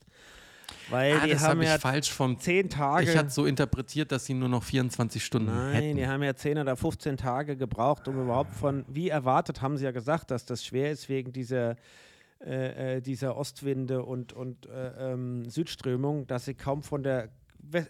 [0.90, 3.10] Weil ah, die das haben hab ja ich falsch vom zehn Tage.
[3.10, 5.96] Ich hatte so interpretiert, dass sie nur noch 24 Stunden Nein, hätten.
[5.96, 9.84] die haben ja 10 oder 15 Tage gebraucht, um überhaupt von, wie erwartet, haben sie
[9.84, 11.76] ja gesagt, dass das schwer ist wegen dieser,
[12.44, 17.86] äh, äh dieser Ostwinde und, und äh, ähm, Südströmung, dass sie kaum von der We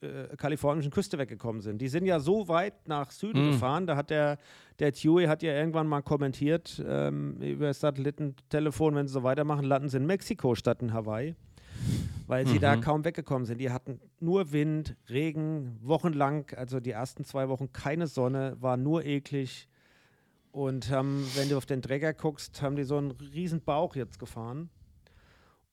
[0.00, 1.80] äh, kalifornischen Küste weggekommen sind.
[1.80, 3.52] Die sind ja so weit nach Süden mm.
[3.52, 4.38] gefahren, da hat der,
[4.80, 9.64] der Dewey hat ja irgendwann mal kommentiert ähm, über das Satellitentelefon, wenn sie so weitermachen,
[9.64, 11.36] landen sie in Mexiko statt in Hawaii
[12.28, 12.60] weil sie mhm.
[12.60, 13.58] da kaum weggekommen sind.
[13.58, 19.04] Die hatten nur Wind, Regen, wochenlang, also die ersten zwei Wochen keine Sonne, war nur
[19.04, 19.68] eklig.
[20.52, 24.18] Und haben, wenn du auf den Träger guckst, haben die so einen riesen Bauch jetzt
[24.18, 24.68] gefahren.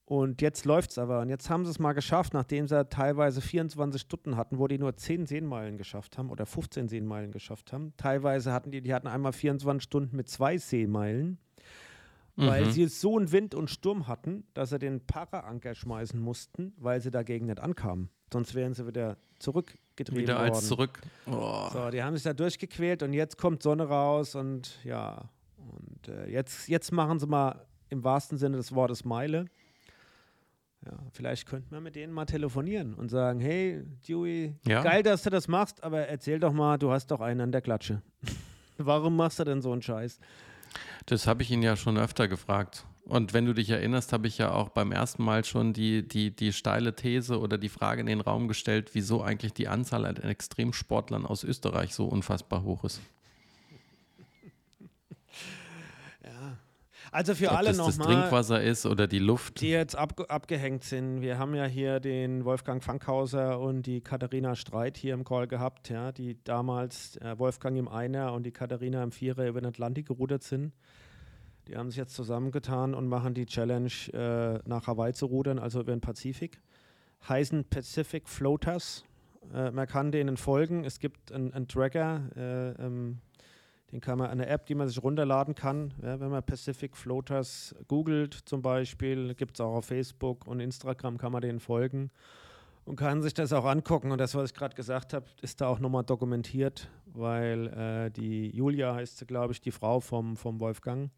[0.06, 1.20] Und jetzt läuft es aber.
[1.20, 4.78] Und jetzt haben sie es mal geschafft, nachdem sie teilweise 24 Stunden hatten, wo die
[4.78, 7.94] nur 10 Seenmeilen geschafft haben oder 15 Seenmeilen geschafft haben.
[7.98, 11.40] Teilweise hatten die, die hatten einmal 24 Stunden mit zwei Seemeilen
[12.36, 12.72] weil mhm.
[12.72, 17.12] sie so einen Wind und Sturm hatten, dass sie den Paraanker schmeißen mussten, weil sie
[17.12, 18.10] dagegen nicht ankamen.
[18.32, 20.54] Sonst wären sie wieder zurückgetrieben wieder worden.
[20.54, 21.00] als zurück.
[21.28, 21.70] Oh.
[21.72, 26.30] So, die haben sich da durchgequält und jetzt kommt Sonne raus und ja, und äh,
[26.30, 29.46] jetzt, jetzt machen sie mal im wahrsten Sinne des Wortes Meile.
[30.86, 34.84] Ja, vielleicht könnten wir mit denen mal telefonieren und sagen, hey, Dewey, ja.
[34.84, 37.62] geil, dass du das machst, aber erzähl doch mal, du hast doch einen an der
[37.62, 38.02] Klatsche.
[38.78, 40.20] Warum machst du denn so einen Scheiß?
[41.06, 42.86] Das habe ich ihn ja schon öfter gefragt.
[43.06, 46.36] Und wenn du dich erinnerst, habe ich ja auch beim ersten Mal schon die, die,
[46.36, 50.16] die steile These oder die Frage in den Raum gestellt, wieso eigentlich die Anzahl an
[50.16, 53.00] Extremsportlern aus Österreich so unfassbar hoch ist.
[57.16, 57.88] Also für Ob alle nochmal.
[57.88, 59.62] Ob das Trinkwasser ist oder die Luft.
[59.62, 61.22] Die jetzt ab, abgehängt sind.
[61.22, 65.88] Wir haben ja hier den Wolfgang Fankhauser und die Katharina Streit hier im Call gehabt,
[65.88, 70.08] ja, die damals äh, Wolfgang im Einer und die Katharina im Vierer über den Atlantik
[70.08, 70.74] gerudert sind.
[71.70, 75.80] Die haben sich jetzt zusammengetan und machen die Challenge, äh, nach Hawaii zu rudern, also
[75.80, 76.60] über den Pazifik.
[77.30, 79.06] Heißen Pacific Floaters.
[79.54, 80.84] Äh, man kann denen folgen.
[80.84, 83.20] Es gibt einen Tracker, äh, ähm,
[83.96, 85.94] den kann man, eine App, die man sich runterladen kann.
[86.04, 91.18] Ja, wenn man Pacific Floaters googelt zum Beispiel, gibt es auch auf Facebook und Instagram,
[91.18, 92.12] kann man denen folgen
[92.84, 94.12] und kann sich das auch angucken.
[94.12, 98.50] Und das, was ich gerade gesagt habe, ist da auch nochmal dokumentiert, weil äh, die
[98.50, 101.10] Julia heißt sie, glaube ich, die Frau vom, vom Wolfgang.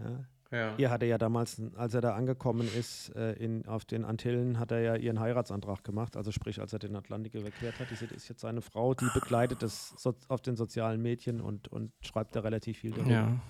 [0.00, 0.24] Ja.
[0.54, 0.74] Ja.
[0.76, 4.70] Ihr hatte ja damals, als er da angekommen ist, äh, in, auf den Antillen, hat
[4.70, 6.16] er ja ihren Heiratsantrag gemacht.
[6.16, 7.88] Also sprich, als er den Atlantik überquert hat.
[7.90, 11.92] Die ist jetzt seine Frau, die begleitet das so, auf den sozialen Medien und, und
[12.02, 13.10] schreibt da relativ viel darüber.
[13.10, 13.40] Ja.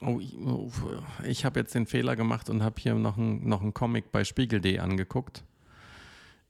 [0.00, 0.70] Oh, ich, oh,
[1.24, 4.24] ich habe jetzt den Fehler gemacht und habe hier noch einen noch ein Comic bei
[4.24, 5.44] Spiegel.de angeguckt.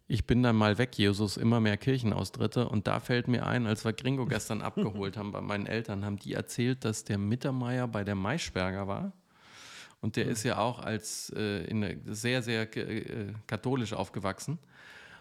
[0.06, 2.68] Ich bin dann mal weg, Jesus, immer mehr Kirchenaustritte.
[2.68, 6.18] Und da fällt mir ein, als wir Gringo gestern abgeholt haben bei meinen Eltern, haben
[6.18, 9.12] die erzählt, dass der Mittermeier bei der Maischberger war.
[10.02, 10.32] Und der mhm.
[10.32, 14.58] ist ja auch als äh, in, sehr, sehr äh, katholisch aufgewachsen.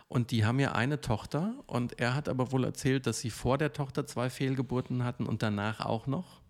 [0.09, 1.53] Und die haben ja eine Tochter.
[1.67, 5.41] Und er hat aber wohl erzählt, dass sie vor der Tochter zwei Fehlgeburten hatten und
[5.41, 6.41] danach auch noch.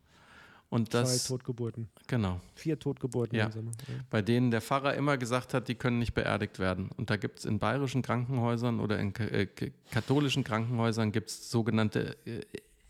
[0.71, 1.89] Und das, Zwei Totgeburten.
[2.07, 2.39] Genau.
[2.55, 3.37] Vier Totgeburten.
[3.37, 3.49] Ja.
[3.49, 3.61] ja.
[4.09, 6.89] Bei denen der Pfarrer immer gesagt hat, die können nicht beerdigt werden.
[6.95, 9.47] Und da gibt es in bayerischen Krankenhäusern oder in äh,
[9.91, 12.39] katholischen Krankenhäusern gibt es sogenannte äh,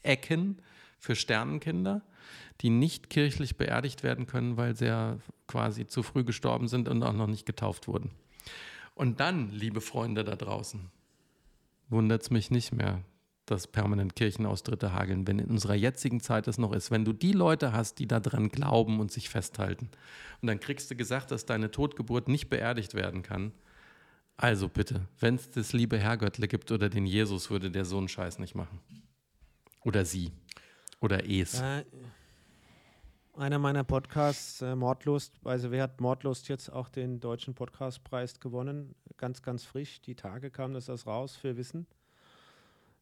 [0.03, 0.61] Ecken
[0.99, 2.03] für Sternenkinder,
[2.61, 7.03] die nicht kirchlich beerdigt werden können, weil sie ja quasi zu früh gestorben sind und
[7.03, 8.11] auch noch nicht getauft wurden.
[8.93, 10.91] Und dann, liebe Freunde da draußen,
[11.89, 13.01] wundert es mich nicht mehr,
[13.45, 16.91] dass permanent Kirchenaustritte hageln, wenn in unserer jetzigen Zeit es noch ist.
[16.91, 19.89] Wenn du die Leute hast, die daran glauben und sich festhalten,
[20.41, 23.51] und dann kriegst du gesagt, dass deine Totgeburt nicht beerdigt werden kann,
[24.37, 28.07] also bitte, wenn es das liebe Herrgöttle gibt oder den Jesus, würde der so einen
[28.07, 28.79] Scheiß nicht machen.
[29.83, 30.31] Oder sie.
[30.99, 31.59] Oder es.
[31.59, 31.83] Äh,
[33.41, 38.93] einer meiner Podcasts, äh, Mordlust, also wer hat Mordlust jetzt auch den deutschen Podcastpreis gewonnen?
[39.17, 39.99] Ganz, ganz frisch.
[40.01, 41.87] Die Tage kam das raus für Wissen.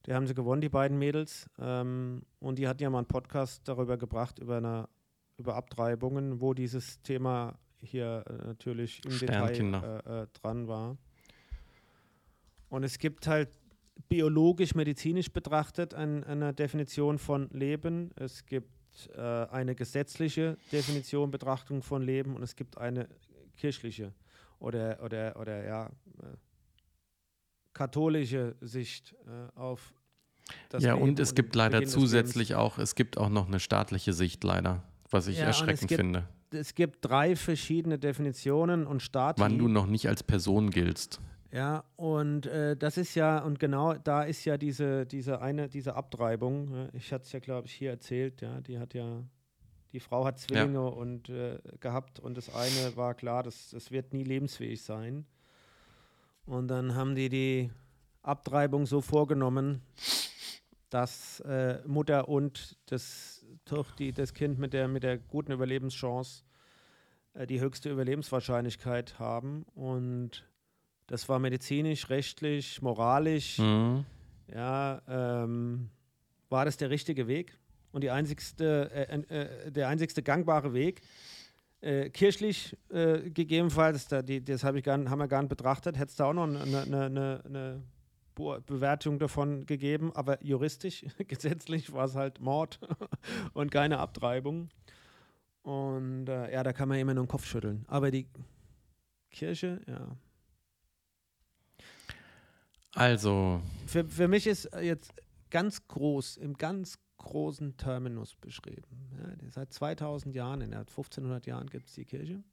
[0.05, 1.49] Die haben sie gewonnen, die beiden Mädels.
[1.59, 4.87] Ähm, und die hatten ja mal einen Podcast darüber gebracht, über eine
[5.37, 10.97] über Abtreibungen, wo dieses Thema hier äh, natürlich im Detail äh, äh, dran war.
[12.69, 13.49] Und es gibt halt
[14.07, 18.11] biologisch, medizinisch betrachtet ein, eine Definition von Leben.
[18.15, 23.07] Es gibt äh, eine gesetzliche Definition, Betrachtung von Leben und es gibt eine
[23.57, 24.13] kirchliche
[24.59, 26.37] oder, oder, oder ja, äh,
[27.73, 29.93] katholische Sicht äh, auf
[30.69, 33.59] das ja, Leben und es gibt den leider zusätzlich auch, es gibt auch noch eine
[33.59, 36.27] staatliche Sicht leider, was ich Ja, und es erschreckend gibt finde.
[36.51, 39.39] Es gibt drei verschiedene Definitionen und Stati.
[39.39, 41.21] Wann du noch nicht als Person giltst.
[41.51, 45.95] Ja, und äh, das ist ja, und genau da ist ja diese, diese eine, diese
[45.95, 49.23] Abtreibung, ja, ich hatte es ja, glaube ich, hier erzählt, ja, die hat ja,
[49.91, 54.13] die Frau hat Zwillinge und äh, gehabt und das eine war klar, das, das wird
[54.13, 55.25] nie lebensfähig sein.
[56.45, 57.71] Und dann haben die die
[58.21, 59.81] Abtreibung so vorgenommen,
[60.89, 63.45] dass äh, Mutter und das,
[63.97, 66.43] die, das Kind mit der, mit der guten Überlebenschance
[67.33, 69.63] äh, die höchste Überlebenswahrscheinlichkeit haben.
[69.75, 70.48] Und
[71.09, 74.05] das war medizinisch, rechtlich, moralisch, Mhm.
[74.53, 75.89] ja, ähm,
[76.49, 77.57] war das der richtige Weg
[77.91, 79.15] und die einzigste, äh,
[79.67, 81.01] äh, der einzigste gangbare Weg.
[81.81, 85.97] Äh, kirchlich äh, gegebenenfalls, da, die, das hab ich gar, haben wir gar nicht betrachtet,
[85.97, 87.83] hätte es da auch noch eine, eine, eine, eine
[88.35, 92.79] Be- Bewertung davon gegeben, aber juristisch, gesetzlich war es halt Mord
[93.53, 94.69] und keine Abtreibung.
[95.61, 97.85] Und äh, ja, da kann man immer nur den Kopf schütteln.
[97.87, 98.27] Aber die
[99.31, 100.17] Kirche, ja.
[102.99, 105.13] Also, Für, für mich ist äh, jetzt
[105.49, 109.09] ganz groß, im ganz großen Terminus beschrieben.
[109.17, 112.43] Ja, seit 2000 Jahren, in der 1500 Jahren gibt es die Kirche,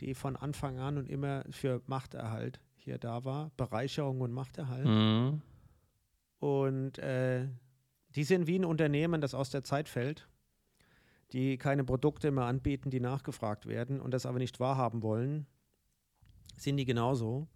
[0.00, 4.86] die von Anfang an und immer für Machterhalt hier da war, Bereicherung und Machterhalt.
[4.86, 5.42] mhm.
[6.38, 7.46] Und äh,
[8.14, 10.26] die sind wie ein Unternehmen, das aus der Zeit fällt,
[11.32, 15.46] die keine Produkte mehr anbieten, die nachgefragt werden und das aber nicht wahrhaben wollen,
[16.56, 17.46] sind die genauso.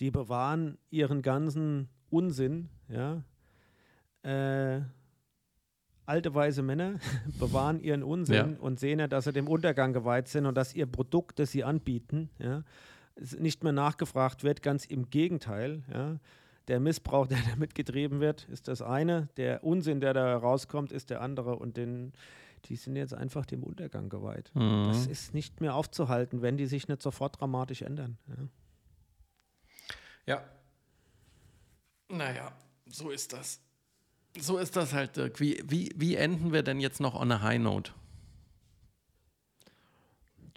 [0.00, 3.22] Die bewahren ihren ganzen Unsinn, ja.
[4.22, 4.82] Äh,
[6.06, 6.98] alte weise Männer
[7.38, 8.58] bewahren ihren Unsinn Ja.
[8.60, 11.64] und sehen ja, dass sie dem Untergang geweiht sind und dass ihr Produkt, das sie
[11.64, 12.64] anbieten, ja,
[13.38, 16.18] nicht mehr nachgefragt wird, ganz im Gegenteil, ja.
[16.68, 19.28] Der Missbrauch, der damit getrieben wird, ist das eine.
[19.36, 21.56] Der Unsinn, der da rauskommt, ist der andere.
[21.56, 22.12] Und den,
[22.66, 24.52] die sind jetzt einfach dem Untergang geweiht.
[24.54, 24.84] Mhm.
[24.86, 28.18] Das ist nicht mehr aufzuhalten, wenn die sich nicht sofort dramatisch ändern.
[28.28, 28.34] Ja.
[30.26, 30.44] Ja.
[32.08, 32.52] Naja,
[32.86, 33.60] so ist das.
[34.38, 35.40] So ist das halt, Dirk.
[35.40, 37.92] Wie, wie, wie enden wir denn jetzt noch on a high note?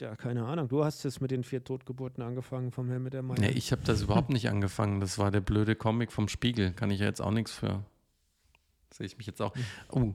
[0.04, 0.68] ja, keine Ahnung.
[0.68, 3.44] Du hast es mit den vier Totgeburten angefangen vom Herrn mit der Meinung.
[3.44, 5.00] Nee, ich habe das überhaupt nicht angefangen.
[5.00, 6.74] Das war der blöde Comic vom Spiegel.
[6.74, 7.86] Kann ich ja jetzt auch nichts für.
[8.92, 9.56] Sehe ich mich jetzt auch.
[9.90, 10.14] Oh.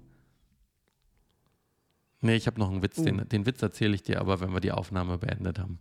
[2.21, 2.99] Nee, ich habe noch einen Witz.
[2.99, 3.05] Uh.
[3.05, 5.79] Den, den Witz erzähle ich dir aber, wenn wir die Aufnahme beendet haben.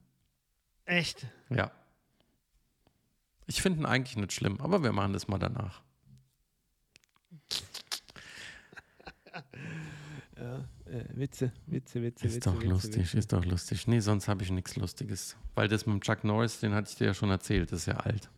[0.85, 1.27] Echt?
[1.49, 1.71] Ja.
[3.47, 5.81] Ich finde ihn eigentlich nicht schlimm, aber wir machen das mal danach.
[10.39, 12.49] Ja, äh, Witze, Witze, Witze, Ist Witze.
[12.51, 13.17] doch Witze, lustig, Witze.
[13.17, 13.87] ist doch lustig.
[13.87, 15.35] Nee, sonst habe ich nichts Lustiges.
[15.55, 17.85] Weil das mit dem Chuck Norris, den hatte ich dir ja schon erzählt, das ist
[17.87, 18.29] ja alt.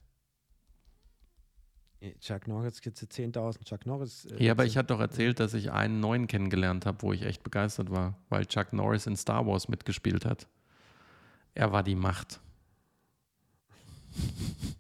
[2.00, 4.26] Äh, Chuck Norris, gibt es 10.000 Chuck Norris.
[4.26, 7.24] Äh, Ja, aber ich hatte doch erzählt, dass ich einen neuen kennengelernt habe, wo ich
[7.24, 10.48] echt begeistert war, weil Chuck Norris in Star Wars mitgespielt hat.
[11.56, 12.40] Er war die Macht.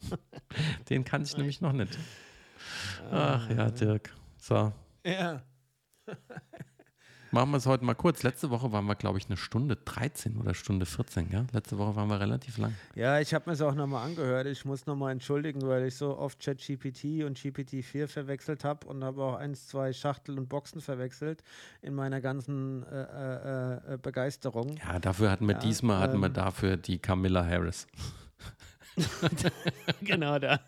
[0.90, 1.98] Den kann ich nämlich noch nicht.
[3.12, 4.14] Ach ja, Dirk.
[4.38, 4.72] So,
[5.06, 5.42] Ja.
[7.32, 8.24] machen wir es heute mal kurz.
[8.24, 11.46] Letzte Woche waren wir, glaube ich, eine Stunde 13 oder Stunde 14, ja?
[11.52, 12.76] Letzte Woche waren wir relativ lang.
[12.96, 14.48] Ja, ich habe mir es auch nochmal angehört.
[14.48, 19.24] Ich muss nochmal entschuldigen, weil ich so oft ChatGPT und GPT-4 verwechselt habe und habe
[19.24, 21.44] auch eins, zwei Schachtel und Boxen verwechselt
[21.82, 24.78] in meiner ganzen äh, äh, äh, Begeisterung.
[24.78, 27.88] Ja, dafür hatten wir Ja, diesmal hatten wir ähm, dafür die Camilla Harris.
[30.02, 30.60] genau da.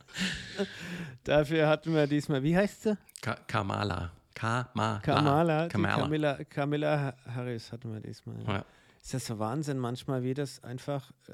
[1.24, 2.98] Dafür hatten wir diesmal, wie heißt sie?
[3.22, 4.12] Ka Kamala.
[4.34, 5.00] Kamala.
[5.00, 5.96] Kamala, Kamala.
[5.98, 8.44] Camilla, Camilla Harris hatten wir diesmal.
[8.48, 8.66] Ja.
[9.02, 11.34] Ist das so Wahnsinn manchmal, wie das einfach äh,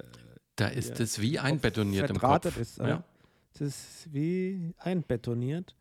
[0.55, 2.57] Da ist es wie einbetoniert im Kopf.
[2.57, 2.79] ist.
[2.79, 3.03] ja.
[3.53, 5.75] Das ist wie einbetoniert.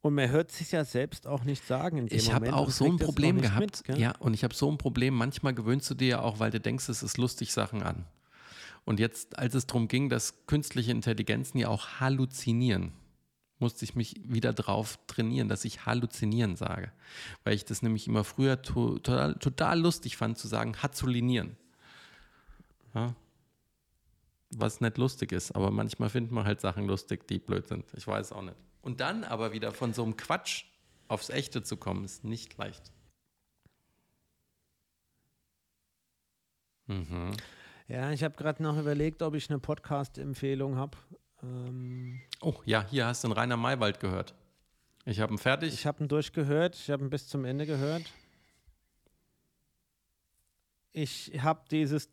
[0.00, 3.40] Und man hört sich ja selbst auch nicht sagen Ich habe auch so ein Problem
[3.40, 3.88] gehabt.
[3.88, 5.14] mit, ja, und ich habe so ein Problem.
[5.14, 8.04] Manchmal gewöhnst du dir ja auch, weil du denkst, es ist lustig, Sachen an.
[8.88, 12.92] Und jetzt, als es darum ging, dass künstliche Intelligenzen ja auch halluzinieren,
[13.58, 16.90] musste ich mich wieder drauf trainieren, dass ich halluzinieren sage.
[17.44, 21.58] Weil ich das nämlich immer früher to total, total lustig fand, zu sagen, hazulinieren.
[22.94, 23.14] Ja.
[24.52, 27.84] Was nicht lustig ist, aber manchmal findet man halt Sachen lustig, die blöd sind.
[27.94, 28.56] Ich weiß auch nicht.
[28.80, 30.64] Und dann aber wieder von so einem Quatsch
[31.08, 32.90] aufs Echte zu kommen, ist nicht leicht.
[36.86, 37.36] Mhm.
[37.88, 40.96] Ja, ich habe gerade noch überlegt, ob ich eine Podcast-Empfehlung habe.
[41.42, 44.34] Ähm, Oh, ja, hier hast du den Rainer Maywald gehört.
[45.04, 45.72] Ich habe ihn fertig.
[45.72, 48.02] ich habe ihn durchgehört, ich habe ihn bis zum Ende gehört.
[50.92, 52.08] Ich habe dieses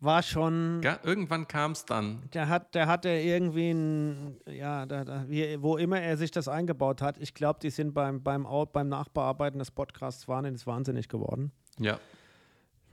[0.00, 2.22] war schon ja, irgendwann kam es dann.
[2.32, 5.24] Der hat, der hatte irgendwie ein, ja, da, da,
[5.58, 7.18] wo immer er sich das eingebaut hat.
[7.18, 11.50] Ich glaube, die sind beim, beim, Au- beim Nachbearbeiten des Podcasts wahnsinnig, wahnsinnig geworden.
[11.80, 11.98] Ja,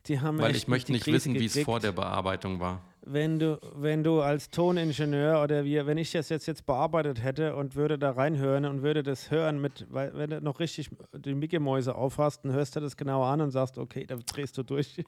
[0.08, 2.82] Die haben weil ich möchte nicht wissen, wie es vor der Bearbeitung war.
[3.08, 7.56] Wenn du, wenn du als Toningenieur oder wir, wenn ich das jetzt, jetzt bearbeitet hätte
[7.56, 11.36] und würde da reinhören und würde das hören mit, weil wenn du noch richtig die
[11.36, 15.04] Mickey-Mäuse aufhast, dann hörst du das genau an und sagst, okay, da drehst du durch.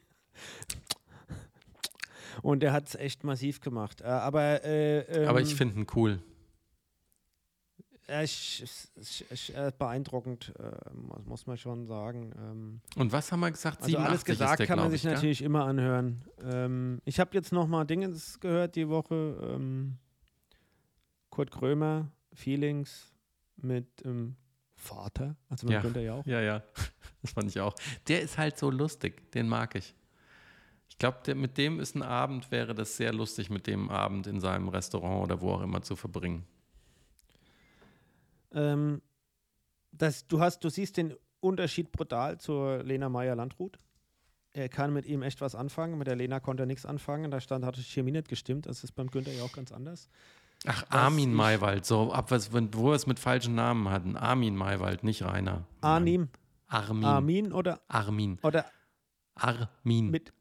[2.44, 4.02] Und der hat es echt massiv gemacht.
[4.02, 6.20] Äh, Aber, äh, Aber ähm, ich finde ihn cool.
[8.10, 8.64] Ja, ich,
[8.96, 10.72] ich, ich, äh, beeindruckend, äh,
[11.26, 12.32] muss- man schon sagen.
[12.38, 13.84] Ähm, Und was haben wir gesagt?
[13.84, 16.24] also alles 87 gesagt ist der, kann man sich ich, natürlich immer anhören.
[16.42, 19.38] Ähm, ich habe jetzt noch mal Dingens gehört die Woche.
[19.42, 19.98] Ähm,
[21.30, 23.12] Kurt Krömer, Feelings
[23.58, 23.88] mit
[24.76, 25.82] Vater, also man Ja.
[25.82, 26.26] könnte ja auch.
[26.26, 26.64] Ja, ja,
[27.22, 27.76] das fand ich auch.
[28.08, 29.94] Der ist halt so lustig, den mag ich.
[30.90, 34.40] Ich glaube, mit dem ist ein Abend, wäre das sehr lustig, mit dem Abend in
[34.40, 36.46] seinem Restaurant oder wo auch immer zu verbringen.
[38.58, 39.02] Ähm,
[39.92, 43.78] das, du, hast, du siehst den Unterschied brutal zur Lena Meyer-Landrut.
[44.54, 45.98] Er kann mit ihm echt was anfangen.
[45.98, 47.30] Mit der Lena konnte er nichts anfangen.
[47.30, 48.66] Da stand, hat die Chemie nicht gestimmt.
[48.66, 50.10] Das ist beim Günther ja auch ganz anders.
[50.66, 54.18] Ach, Armin Maywald, so ab was, wenn, wo wir es mit falschen Namen hatten.
[54.18, 55.68] Armin Maywald, nicht Rainer.
[55.82, 56.30] Arnim,
[56.66, 57.06] Armin.
[57.06, 58.40] Armin oder, Armin.
[58.42, 58.66] oder
[59.36, 60.10] Armin.
[60.10, 60.34] mit,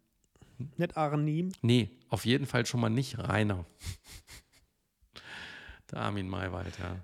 [0.78, 1.52] nicht Arnim.
[1.60, 3.66] nee, auf jeden Fall schon mal nicht Rainer.
[5.92, 6.96] Der Armin Maywald, ja.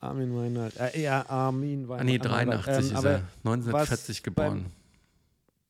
[0.00, 0.76] Armin Weinert.
[0.76, 2.00] Äh, ja, Armin Weinert.
[2.02, 3.28] Ah, nee, 83 Ähm, ist er.
[3.44, 4.72] 1940 was geboren.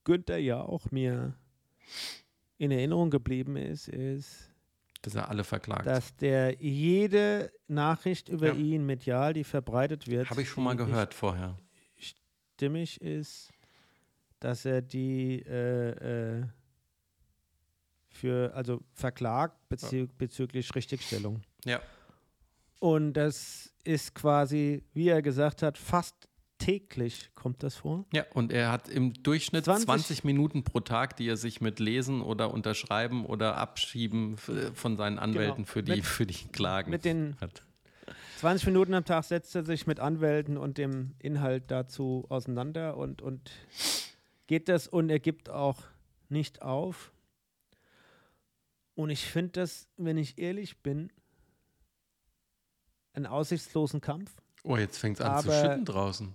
[0.04, 1.34] Günther ja auch mir
[2.58, 4.50] in Erinnerung geblieben ist, ist,
[5.02, 5.86] Dass er alle verklagt.
[5.86, 8.54] dass der jede Nachricht über Ja.
[8.54, 11.56] ihn medial, die verbreitet wird, Habe ich schon mal gehört vorher.
[11.96, 13.50] stimmig ist,
[14.40, 16.44] dass er die äh, äh,
[18.10, 21.42] für, also verklagt bezü bezüglich Richtigstellung.
[21.64, 21.80] Ja.
[22.80, 26.14] Und das ist quasi, wie er gesagt hat, fast
[26.58, 28.04] täglich kommt das vor.
[28.12, 31.78] Ja, und er hat im Durchschnitt 20 20, Minuten pro Tag, die er sich mit
[31.78, 35.96] Lesen oder Unterschreiben oder Abschieben f- von seinen Anwälten für, die, Genau.
[35.98, 37.62] Mit- für die Klagen Mit den hat.
[38.40, 43.22] 20 Minuten am Tag setzt er sich mit Anwälten und dem Inhalt dazu auseinander und,
[43.22, 43.50] und
[44.48, 45.78] geht das und er gibt auch
[46.28, 47.12] nicht auf.
[48.94, 51.10] Und ich finde das, wenn ich ehrlich bin,
[53.18, 54.30] einen aussichtslosen Kampf.
[54.64, 56.34] Oh, jetzt fängt es an zu schütten draußen.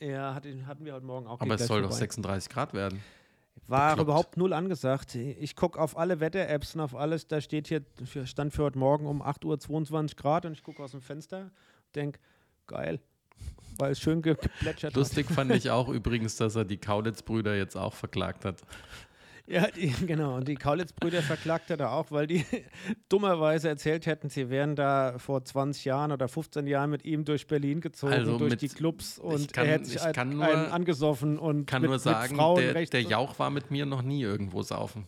[0.00, 1.40] Ja, hat, hatten wir heute Morgen auch.
[1.40, 1.98] Aber es soll doch vorbei.
[2.00, 3.02] 36 Grad werden.
[3.66, 4.02] War bekloppt.
[4.08, 5.14] überhaupt null angesagt.
[5.16, 8.78] Ich gucke auf alle Wetter-Apps und auf alles, da steht hier, für- stand für heute
[8.78, 11.50] Morgen um 8 Uhr 22 Grad und ich gucke aus dem Fenster,
[11.94, 12.20] denke,
[12.66, 13.00] geil,
[13.76, 17.76] weil es schön ge geplätschert Lustig fand ich auch übrigens, dass er die Kaulitz-Brüder jetzt
[17.76, 18.62] auch verklagt hat.
[19.50, 20.36] Ja, die, genau.
[20.36, 22.44] Und die Kaulitz-Brüder verklagt er da auch, weil die
[23.08, 27.46] dummerweise erzählt hätten, sie wären da vor 20 Jahren oder 15 Jahren mit ihm durch
[27.46, 30.30] Berlin gezogen, Also durch mit- die Clubs und kann- er hätte sich ich ein- kann
[30.30, 33.70] nur- einen angesoffen und Kann mit, nur sagen, mit Frauen der, der Jauch war mit
[33.70, 35.06] mir noch nie irgendwo saufen.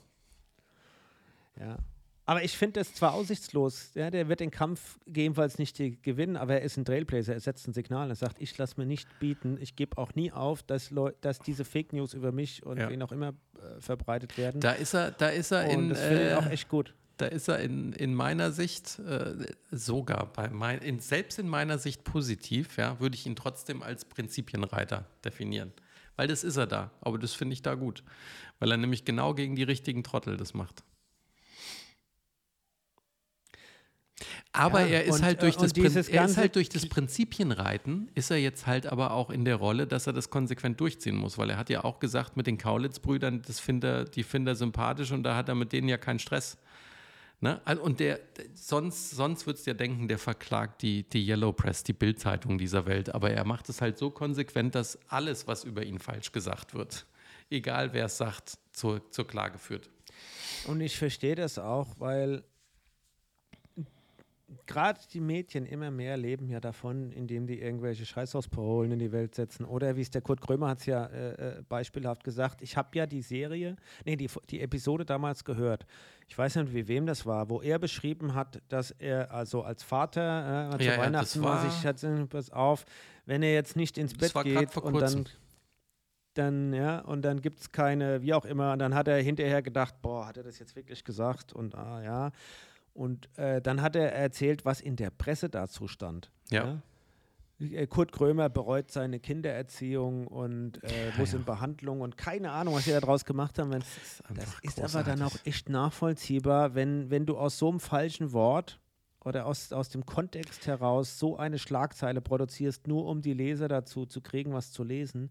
[1.59, 1.77] Ja.
[2.31, 3.91] Aber ich finde das zwar aussichtslos.
[3.97, 7.35] Ja, der wird den Kampf gegebenenfalls nicht gewinnen, aber er ist ein Trailblazer.
[7.35, 8.09] Er setzt ein Signal.
[8.09, 9.59] Er sagt, ich lasse mir nicht bieten.
[9.61, 12.89] Ich gebe auch nie auf, dass, Leu dass diese Fake News über mich und Ja.
[12.89, 14.61] wen auch immer äh, verbreitet werden.
[14.61, 16.95] Da ist er, da ist er und in, das finde ich äh, auch echt gut.
[17.17, 19.35] da ist er in, in meiner Sicht äh,
[19.73, 24.05] sogar bei mein, in, selbst in meiner Sicht positiv, ja, würde ich ihn trotzdem als
[24.05, 25.73] Prinzipienreiter definieren.
[26.15, 28.05] Weil das ist er da, aber das finde ich da gut.
[28.61, 30.85] Weil er nämlich genau gegen die richtigen Trottel das macht.
[34.53, 36.69] Aber Ja, er ist und, halt durch äh, das dieses Prin- er ist halt durch
[36.69, 40.81] das Prinzipienreiten ist er jetzt halt aber auch in der Rolle, dass er das konsequent
[40.81, 44.25] durchziehen muss, weil er hat ja auch gesagt mit den Kaulitz-Brüdern, das find er, die
[44.25, 46.59] findet er sympathisch und da hat er mit denen ja keinen Stress.
[47.43, 47.61] Ne?
[47.83, 51.83] Und der, der sonst, sonst würdest du ja denken, der verklagt die, die Yellow Press,
[51.85, 53.15] die Bildzeitung dieser Welt.
[53.15, 57.07] Aber er macht es halt so konsequent, dass alles, was über ihn falsch gesagt wird,
[57.49, 59.89] egal wer es sagt, zur, zur Klage führt.
[60.67, 62.43] Und ich verstehe das auch, weil
[64.67, 69.35] gerade die Mädchen immer mehr leben ja davon, indem die irgendwelche Scheißhausparolen in die Welt
[69.35, 69.65] setzen.
[69.65, 72.97] Oder wie es der Kurt Krömer hat es ja äh, äh, beispielhaft gesagt, ich habe
[72.97, 75.87] ja die Serie, nee, die, die Episode damals gehört.
[76.29, 79.83] Ich weiß nicht, wie wem das war, wo er beschrieben hat, dass er also als
[79.83, 82.85] Vater äh, zu Ja, ja, Weihnachten mal war- sich hat, pass auf,
[83.27, 85.27] wenn er jetzt nicht ins Bett geht und dann
[86.35, 89.63] dann, ja, und dann gibt es keine, wie auch immer, und dann hat er hinterher
[89.63, 91.53] gedacht, boah, hat er das jetzt wirklich gesagt?
[91.53, 92.31] Und ah, ja.
[92.93, 96.31] Und äh, dann hat er erzählt, was in der Presse dazu stand.
[96.51, 96.83] Ja.
[97.61, 102.85] Äh, Kurt Krömer bereut seine Kindererziehung und äh, muss in Behandlung und keine Ahnung, was
[102.85, 103.71] sie daraus gemacht haben.
[103.71, 107.81] Wenn, ist das ist aber dann auch echt nachvollziehbar, wenn, wenn du aus so einem
[107.81, 108.81] falschen Wort
[109.25, 114.07] oder aus, aus dem Kontext heraus so eine Schlagzeile produzierst, nur um die Leser dazu
[114.07, 115.31] zu kriegen, was zu lesen,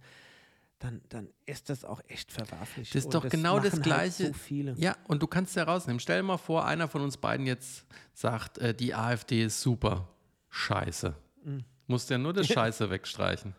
[0.79, 2.89] dann, dann ist das auch echt verwerflich.
[2.91, 4.23] Das ist doch genau das machen Gleiche.
[4.25, 4.73] Halt so viele.
[4.77, 5.99] Ja, und du kannst ja rausnehmen.
[5.99, 10.07] Stell dir mal vor, einer von uns beiden jetzt sagt, äh, die AfD ist super.
[10.49, 11.15] Scheiße.
[11.87, 13.55] Musst ja nur das Scheiße wegstreichen.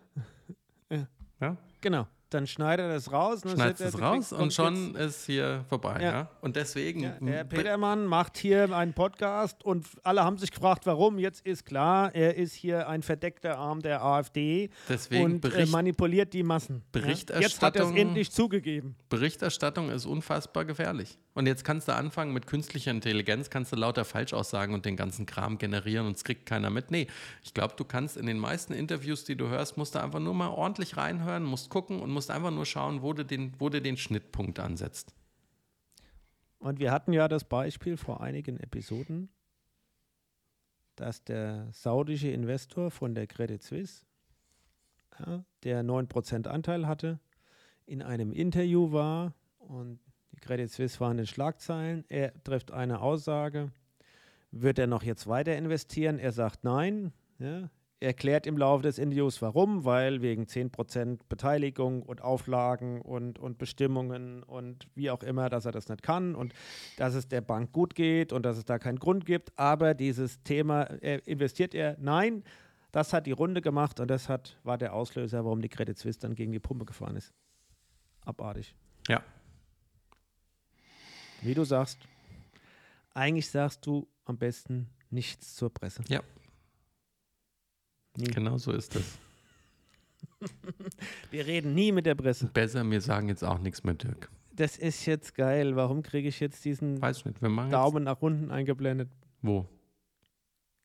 [0.90, 1.06] Ja.
[1.40, 1.56] Ja?
[1.80, 2.06] Genau.
[2.30, 3.40] Dann schneidet er das raus.
[3.40, 5.98] Schneidest sagt es raus und schon ist hier vorbei.
[6.00, 6.10] Ja.
[6.12, 6.28] Ja.
[6.40, 7.00] Und deswegen.
[7.02, 11.18] Ja, der Petermann macht hier einen Podcast und alle haben sich gefragt, warum.
[11.18, 15.72] Jetzt ist klar, er ist hier ein verdeckter Arm der AfD Deswegen und äh, Bericht-
[15.72, 16.82] manipuliert die Massen.
[16.94, 17.02] Ja?
[17.02, 18.94] Jetzt hat er es Berichterstattung- endlich zugegeben.
[19.08, 21.18] Berichterstattung ist unfassbar gefährlich.
[21.32, 25.26] Und jetzt kannst du anfangen mit künstlicher Intelligenz, kannst du lauter Falschaussagen und den ganzen
[25.26, 26.90] Kram generieren und es kriegt keiner mit.
[26.90, 27.06] Nee,
[27.44, 30.34] ich glaube, du kannst in den meisten Interviews, die du hörst, musst du einfach nur
[30.34, 33.80] mal ordentlich reinhören, musst gucken und musst einfach nur schauen, wo du den, wo du
[33.80, 35.14] den Schnittpunkt ansetzt.
[36.58, 39.30] Und wir hatten ja das Beispiel vor einigen Episoden,
[40.96, 44.04] dass der saudische Investor von der Credit Suisse,
[45.18, 47.20] ja, der 9% Anteil hatte,
[47.86, 50.00] in einem Interview war und
[50.40, 52.04] Credit Suisse war in Schlagzeilen.
[52.08, 53.70] Er trifft eine Aussage,
[54.50, 56.18] wird er noch jetzt weiter investieren?
[56.18, 57.12] Er sagt nein.
[57.38, 57.70] Ja.
[58.02, 64.42] Erklärt im Laufe des Interviews warum, weil wegen 10% Beteiligung und Auflagen und, und Bestimmungen
[64.42, 66.54] und wie auch immer, dass er das nicht kann und
[66.96, 69.52] dass es der Bank gut geht und dass es da keinen Grund gibt.
[69.58, 71.96] Aber dieses Thema, äh, investiert er?
[72.00, 72.42] Nein.
[72.90, 76.18] Das hat die Runde gemacht und das hat, war der Auslöser, warum die Credit Suisse
[76.18, 77.32] dann gegen die Pumpe gefahren ist.
[78.24, 78.74] Abartig.
[79.08, 79.22] Ja.
[81.42, 81.98] Wie du sagst,
[83.14, 86.02] eigentlich sagst du am besten nichts zur Presse.
[86.08, 86.20] Ja.
[88.16, 88.24] Nie.
[88.26, 89.18] Genau so ist das.
[91.30, 92.46] Wir reden nie mit der Presse.
[92.46, 94.30] Besser, mir sagen jetzt auch nichts mehr, Dirk.
[94.52, 95.76] Das ist jetzt geil.
[95.76, 99.08] Warum kriege ich jetzt diesen Weiß ich nicht, wir machen jetzt, Daumen nach unten eingeblendet?
[99.42, 99.66] wo?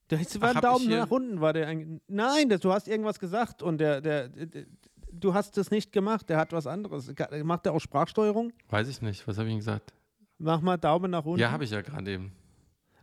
[0.08, 1.42] Da ist- war Ach, ein Daumen nach unten.
[1.42, 4.66] War der ein, Nein, das, du hast irgendwas gesagt und der, der, der,
[5.12, 6.30] du hast das nicht gemacht.
[6.30, 7.12] Der hat was anderes.
[7.44, 8.54] Macht er auch Sprachsteuerung?
[8.70, 9.94] Weiß ich nicht, was habe ich denn gesagt?
[10.38, 11.40] Mach mal Daumen nach unten.
[11.40, 12.32] Ja, habe ich ja gerade eben.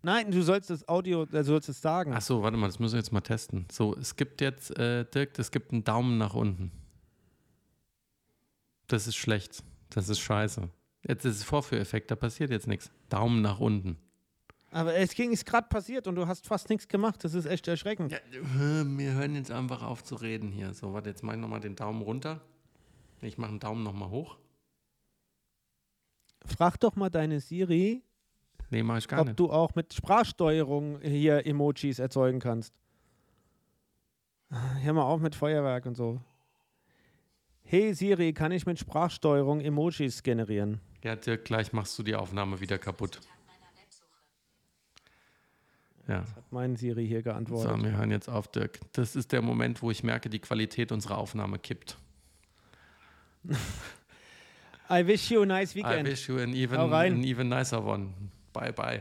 [0.03, 2.13] Nein, du sollst das Audio, du sollst es sagen.
[2.15, 3.67] Ach so, warte mal, das müssen wir jetzt mal testen.
[3.71, 6.73] So, es gibt jetzt, äh, Dirk, es gibt einen Daumen nach unten.
[8.89, 9.63] Das ist schlecht.
[9.91, 10.69] Das ist scheiße.
[11.07, 12.91] Jetzt ist es Vorführeffekt, da passiert jetzt nichts.
[13.09, 13.97] Daumen nach unten.
[14.73, 17.23] Aber es ging, ist gerade passiert und du hast fast nichts gemacht.
[17.25, 18.13] Das ist echt erschreckend.
[18.13, 20.73] Ja, äh, wir hören jetzt einfach auf zu reden hier.
[20.73, 22.41] So, warte, jetzt mach ich nochmal den Daumen runter.
[23.21, 24.39] Ich mache einen Daumen nochmal hoch.
[26.47, 28.03] Frag doch mal deine Siri,
[28.71, 29.39] Nee, mache ich gar ob nicht.
[29.39, 32.73] du auch mit Sprachsteuerung hier Emojis erzeugen kannst.
[34.51, 36.21] Hör mal auf mit Feuerwerk und so.
[37.65, 40.81] Hey Siri, kann ich mit Sprachsteuerung Emojis generieren?
[41.03, 43.21] Ja, Dirk, gleich machst du die Aufnahme wieder kaputt.
[46.09, 46.21] Ja.
[46.21, 47.83] Hat mein Siri hier So, geantwortet.
[47.85, 48.81] wir hören jetzt auf, Dirk.
[48.93, 51.97] Das ist der Moment, wo ich merke, die Qualität unserer Aufnahme kippt.
[54.93, 56.07] I wish you a nice I weekend.
[56.07, 58.13] wish you an even, an even nicer one.
[58.53, 59.01] Bye, bye.